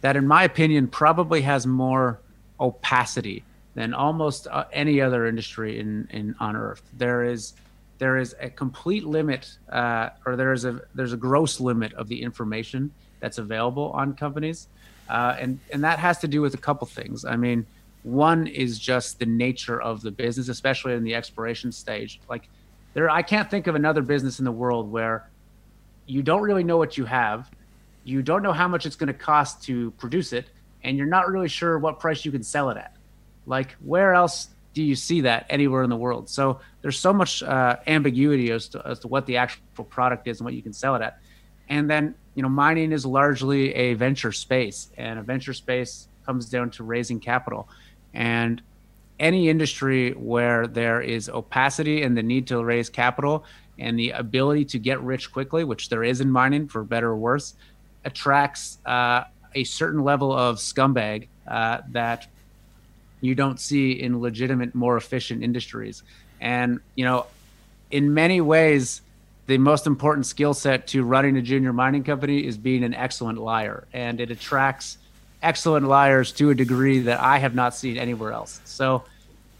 that, 0.00 0.16
in 0.16 0.26
my 0.26 0.44
opinion, 0.44 0.88
probably 0.88 1.42
has 1.42 1.66
more 1.66 2.20
opacity 2.60 3.44
than 3.74 3.94
almost 3.94 4.46
uh, 4.46 4.64
any 4.72 5.00
other 5.00 5.26
industry 5.26 5.80
in, 5.80 6.08
in 6.10 6.34
on 6.38 6.56
Earth. 6.56 6.82
There 6.96 7.24
is 7.24 7.54
there 7.98 8.18
is 8.18 8.34
a 8.40 8.50
complete 8.50 9.04
limit, 9.04 9.56
uh, 9.70 10.10
or 10.26 10.36
there 10.36 10.52
is 10.52 10.64
a 10.64 10.80
there's 10.94 11.12
a 11.12 11.16
gross 11.16 11.60
limit 11.60 11.92
of 11.94 12.08
the 12.08 12.20
information 12.20 12.90
that's 13.20 13.38
available 13.38 13.90
on 13.92 14.14
companies, 14.14 14.68
uh, 15.08 15.36
and 15.38 15.60
and 15.72 15.84
that 15.84 15.98
has 15.98 16.18
to 16.18 16.28
do 16.28 16.40
with 16.42 16.54
a 16.54 16.58
couple 16.58 16.86
things. 16.86 17.24
I 17.24 17.36
mean, 17.36 17.66
one 18.02 18.46
is 18.46 18.78
just 18.78 19.18
the 19.18 19.26
nature 19.26 19.80
of 19.80 20.02
the 20.02 20.10
business, 20.10 20.48
especially 20.48 20.94
in 20.94 21.04
the 21.04 21.14
exploration 21.14 21.70
stage. 21.70 22.20
Like 22.28 22.48
there, 22.94 23.08
I 23.08 23.22
can't 23.22 23.50
think 23.50 23.66
of 23.66 23.74
another 23.74 24.02
business 24.02 24.38
in 24.38 24.44
the 24.44 24.52
world 24.52 24.90
where 24.90 25.28
you 26.06 26.22
don't 26.22 26.42
really 26.42 26.64
know 26.64 26.76
what 26.76 26.98
you 26.98 27.04
have, 27.04 27.50
you 28.04 28.22
don't 28.22 28.42
know 28.42 28.52
how 28.52 28.66
much 28.66 28.86
it's 28.86 28.96
going 28.96 29.06
to 29.08 29.14
cost 29.14 29.62
to 29.64 29.92
produce 29.92 30.32
it, 30.32 30.46
and 30.82 30.96
you're 30.96 31.06
not 31.06 31.28
really 31.28 31.48
sure 31.48 31.78
what 31.78 32.00
price 32.00 32.24
you 32.24 32.32
can 32.32 32.42
sell 32.42 32.70
it 32.70 32.76
at. 32.76 32.96
Like 33.46 33.72
where 33.80 34.14
else 34.14 34.48
do 34.74 34.82
you 34.82 34.96
see 34.96 35.20
that 35.22 35.46
anywhere 35.48 35.82
in 35.82 35.90
the 35.90 35.96
world? 35.96 36.28
So 36.28 36.60
there's 36.80 36.98
so 36.98 37.12
much 37.12 37.42
uh, 37.42 37.76
ambiguity 37.86 38.50
as 38.50 38.68
to, 38.68 38.82
as 38.86 38.98
to 39.00 39.08
what 39.08 39.26
the 39.26 39.36
actual 39.36 39.84
product 39.84 40.26
is 40.26 40.40
and 40.40 40.44
what 40.44 40.54
you 40.54 40.62
can 40.62 40.72
sell 40.72 40.96
it 40.96 41.02
at. 41.02 41.18
And 41.68 41.88
then, 41.88 42.14
you 42.34 42.42
know, 42.42 42.48
mining 42.48 42.92
is 42.92 43.06
largely 43.06 43.74
a 43.74 43.94
venture 43.94 44.32
space, 44.32 44.88
and 44.96 45.18
a 45.18 45.22
venture 45.22 45.54
space 45.54 46.08
comes 46.26 46.48
down 46.48 46.70
to 46.70 46.84
raising 46.84 47.20
capital. 47.20 47.68
And 48.14 48.62
any 49.18 49.48
industry 49.48 50.12
where 50.12 50.66
there 50.66 51.00
is 51.00 51.28
opacity 51.28 52.02
and 52.02 52.16
the 52.16 52.22
need 52.22 52.46
to 52.48 52.62
raise 52.62 52.90
capital 52.90 53.44
and 53.78 53.98
the 53.98 54.10
ability 54.10 54.64
to 54.66 54.78
get 54.78 55.00
rich 55.02 55.32
quickly, 55.32 55.64
which 55.64 55.88
there 55.88 56.04
is 56.04 56.20
in 56.20 56.30
mining 56.30 56.68
for 56.68 56.82
better 56.82 57.10
or 57.10 57.16
worse, 57.16 57.54
attracts 58.04 58.78
uh, 58.84 59.24
a 59.54 59.64
certain 59.64 60.02
level 60.02 60.32
of 60.32 60.56
scumbag 60.56 61.28
uh, 61.46 61.78
that 61.90 62.26
you 63.20 63.34
don't 63.34 63.60
see 63.60 63.92
in 63.92 64.20
legitimate, 64.20 64.74
more 64.74 64.96
efficient 64.96 65.42
industries. 65.42 66.02
And, 66.40 66.80
you 66.96 67.04
know, 67.04 67.26
in 67.90 68.12
many 68.12 68.40
ways, 68.40 69.02
the 69.46 69.58
most 69.58 69.86
important 69.86 70.26
skill 70.26 70.54
set 70.54 70.86
to 70.88 71.04
running 71.04 71.36
a 71.36 71.42
junior 71.42 71.72
mining 71.72 72.02
company 72.02 72.44
is 72.44 72.56
being 72.56 72.82
an 72.82 72.94
excellent 72.94 73.38
liar. 73.38 73.86
And 73.92 74.20
it 74.20 74.30
attracts 74.30 74.98
excellent 75.42 75.86
liars 75.86 76.32
to 76.32 76.50
a 76.50 76.54
degree 76.54 77.00
that 77.00 77.20
I 77.20 77.38
have 77.38 77.54
not 77.54 77.74
seen 77.74 77.96
anywhere 77.96 78.32
else. 78.32 78.60
So, 78.64 79.04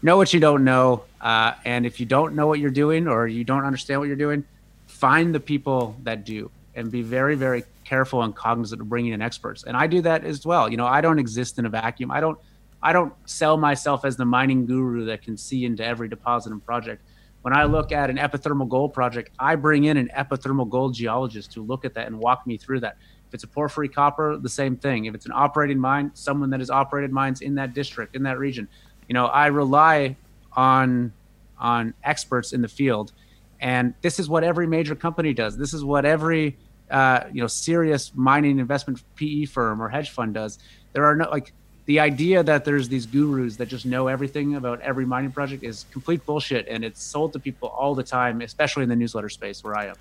know 0.03 0.17
what 0.17 0.33
you 0.33 0.41
don't 0.41 0.65
know. 0.65 1.05
Uh, 1.21 1.53
and 1.65 1.87
if 1.87 2.01
you 2.01 2.07
don't 2.07 2.35
know 2.35 2.47
what 2.47 2.59
you're 2.59 2.71
doing 2.71 3.07
or 3.07 3.27
you 3.27 3.45
don't 3.45 3.65
understand 3.65 4.01
what 4.01 4.07
you're 4.07 4.17
doing, 4.17 4.45
find 4.87 5.35
the 5.35 5.41
people 5.41 5.97
that 6.03 6.25
do 6.25 6.51
and 6.75 6.91
be 6.91 7.03
very, 7.03 7.35
very 7.35 7.65
careful 7.85 8.23
and 8.23 8.35
cognizant 8.35 8.81
of 8.81 8.89
bringing 8.89 9.13
in 9.13 9.23
experts. 9.23 9.65
And 9.65 9.77
I 9.77 9.87
do 9.87 10.01
that 10.03 10.25
as 10.25 10.47
well. 10.47 10.71
You 10.71 10.77
know, 10.77 10.87
I 10.87 11.01
don't 11.01 11.19
exist 11.19 11.59
in 11.59 11.67
a 11.67 11.69
vacuum. 11.69 12.11
I 12.11 12.21
don't 12.21 12.39
I 12.85 12.93
don't 12.93 13.13
sell 13.27 13.57
myself 13.57 14.05
as 14.05 14.17
the 14.17 14.25
mining 14.25 14.67
guru 14.67 15.05
that 15.05 15.23
can 15.23 15.37
see 15.37 15.65
into 15.65 15.85
every 15.85 16.09
deposit 16.09 16.51
and 16.53 16.65
project. 16.65 17.03
When 17.43 17.55
I 17.55 17.65
look 17.65 17.93
at 17.93 18.11
an 18.11 18.17
epithermal 18.17 18.69
gold 18.69 18.93
project, 18.93 19.31
I 19.39 19.55
bring 19.55 19.85
in 19.85 19.97
an 19.97 20.11
epithermal 20.17 20.69
gold 20.69 20.95
geologist 20.95 21.53
to 21.53 21.63
look 21.63 21.85
at 21.85 21.95
that 21.95 22.09
and 22.09 22.19
walk 22.19 22.47
me 22.47 22.57
through 22.57 22.81
that. 22.81 22.97
If 23.33 23.37
it's 23.37 23.45
a 23.45 23.49
porphyry 23.49 23.89
copper, 23.89 24.37
the 24.37 24.51
same 24.51 24.77
thing. 24.77 25.07
If 25.07 25.15
it's 25.15 25.25
an 25.25 25.33
operating 25.35 25.79
mine, 25.79 26.11
someone 26.13 26.51
that 26.51 26.61
has 26.61 26.69
operated 26.69 27.13
mines 27.13 27.41
in 27.41 27.55
that 27.55 27.73
district, 27.73 28.15
in 28.15 28.25
that 28.25 28.39
region. 28.39 28.69
You 29.09 29.15
know, 29.15 29.25
I 29.25 29.47
rely 29.47 30.17
on 30.53 31.15
on 31.59 31.95
experts 32.05 32.53
in 32.53 32.61
the 32.61 32.69
field, 32.69 33.13
and 33.59 33.95
this 34.03 34.21
is 34.21 34.29
what 34.29 34.45
every 34.45 34.67
major 34.67 34.95
company 34.95 35.33
does. 35.33 35.57
This 35.57 35.73
is 35.73 35.83
what 35.83 36.05
every 36.05 36.59
uh, 36.91 37.21
you 37.33 37.41
know 37.41 37.47
serious 37.47 38.13
mining 38.15 38.59
investment 38.59 39.03
PE 39.17 39.47
firm 39.47 39.81
or 39.81 39.89
hedge 39.89 40.11
fund 40.11 40.35
does. 40.35 40.59
There 40.93 41.07
are 41.07 41.17
no 41.17 41.31
like 41.31 41.55
the 41.87 42.01
idea 42.01 42.43
that 42.43 42.67
there's 42.67 42.89
these 42.91 43.07
gurus 43.07 43.57
that 43.57 43.67
just 43.67 43.87
know 43.87 44.09
everything 44.09 44.57
about 44.57 44.83
every 44.83 45.07
mining 45.07 45.33
project 45.33 45.65
is 45.65 45.87
complete 45.91 46.25
bullshit 46.27 46.69
and 46.69 46.85
it's 46.85 47.03
sold 47.03 47.33
to 47.33 47.39
people 47.39 47.69
all 47.69 47.95
the 47.95 48.05
time 48.05 48.41
especially 48.41 48.83
in 48.83 48.89
the 48.89 48.97
newsletter 48.97 49.29
space 49.29 49.65
where 49.65 49.77
i 49.77 49.87
am 49.87 49.97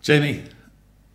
jamie 0.00 0.42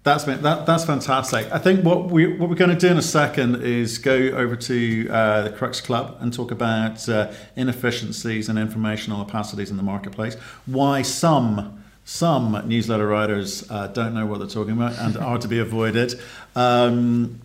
that's 0.04 0.24
that, 0.24 0.66
that's 0.66 0.84
fantastic. 0.86 1.52
I 1.52 1.60
think 1.60 1.86
what 1.86 2.10
we 2.10 2.26
what 2.26 2.50
we're 2.50 2.56
going 2.56 2.72
to 2.72 2.76
do 2.76 2.88
in 2.88 2.98
a 2.98 3.04
second 3.04 3.64
is 3.64 4.00
go 4.00 4.14
over 4.14 4.56
to 4.56 5.10
uh, 5.10 5.42
the 5.44 5.52
Crux 5.52 5.80
Club 5.80 6.18
and 6.20 6.34
talk 6.34 6.50
about 6.50 7.08
uh, 7.08 7.32
inefficiencies 7.56 8.50
and 8.50 8.58
informational 8.58 9.24
opacities 9.24 9.70
in 9.70 9.78
the 9.78 9.84
marketplace. 9.84 10.36
Why 10.66 11.04
some 11.04 11.84
some 12.04 12.68
newsletter 12.68 13.08
writers 13.08 13.70
uh, 13.70 13.88
don't 13.88 14.16
know 14.16 14.26
what 14.26 14.40
they're 14.40 14.48
talking 14.48 14.74
about 14.74 14.98
and 14.98 15.18
are 15.18 15.38
to 15.38 15.48
be 15.48 15.60
avoided. 15.60 16.20
Um, 16.56 17.40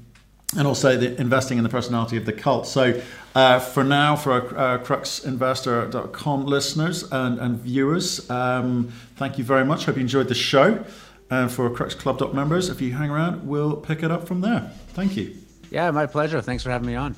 and 0.57 0.66
also 0.66 0.97
the 0.97 1.21
investing 1.21 1.59
in 1.59 1.64
the 1.64 1.71
personality 1.71 2.16
of 2.16 2.25
the 2.25 2.33
cult. 2.33 2.66
So, 2.66 3.03
uh, 3.35 3.59
for 3.59 3.85
now, 3.85 4.16
for 4.16 4.33
our 4.33 4.77
uh, 4.77 4.79
cruxinvestor.com 4.79 6.47
listeners 6.47 7.03
and, 7.11 7.38
and 7.38 7.59
viewers, 7.59 8.31
um, 8.31 8.92
thank 9.16 9.38
you 9.38 9.45
very 9.45 9.64
much. 9.64 9.85
Hope 9.85 9.97
you 9.97 10.03
enjoyed 10.03 10.29
the 10.29 10.35
show. 10.35 10.85
And 11.31 11.51
for 11.51 11.69
Crux 11.71 11.95
Club 11.95 12.35
members, 12.35 12.69
if 12.69 12.81
you 12.81 12.93
hang 12.93 13.11
around, 13.11 13.47
we'll 13.47 13.77
pick 13.77 14.03
it 14.03 14.11
up 14.11 14.27
from 14.27 14.41
there. 14.41 14.71
Thank 14.89 15.17
you. 15.17 15.37
Yeah, 15.71 15.91
my 15.91 16.07
pleasure. 16.07 16.41
Thanks 16.41 16.62
for 16.62 16.71
having 16.71 16.87
me 16.87 16.95
on. 16.95 17.17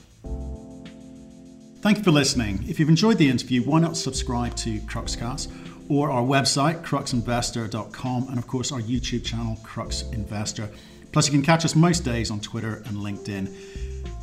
Thank 1.80 1.98
you 1.98 2.04
for 2.04 2.10
listening. 2.10 2.64
If 2.66 2.80
you've 2.80 2.88
enjoyed 2.88 3.18
the 3.18 3.28
interview, 3.28 3.62
why 3.62 3.80
not 3.80 3.96
subscribe 3.96 4.56
to 4.56 4.78
Cruxcast 4.80 5.52
or 5.88 6.10
our 6.10 6.22
website, 6.22 6.82
cruxinvestor.com, 6.84 8.28
and 8.28 8.38
of 8.38 8.46
course 8.46 8.72
our 8.72 8.80
YouTube 8.80 9.24
channel, 9.24 9.56
Crux 9.62 10.02
Investor. 10.12 10.68
Plus, 11.12 11.26
you 11.26 11.32
can 11.32 11.42
catch 11.42 11.64
us 11.64 11.74
most 11.74 12.00
days 12.00 12.30
on 12.30 12.40
Twitter 12.40 12.82
and 12.86 12.96
LinkedIn. 12.96 13.54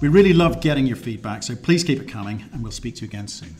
We 0.02 0.10
really 0.10 0.34
love 0.34 0.62
getting 0.62 0.86
your 0.86 0.98
feedback, 0.98 1.44
so 1.44 1.56
please 1.56 1.84
keep 1.84 2.02
it 2.02 2.08
coming, 2.08 2.44
and 2.54 2.62
we'll 2.62 2.72
speak 2.72 2.96
to 2.96 3.02
you 3.02 3.08
again 3.08 3.28
soon. 3.28 3.56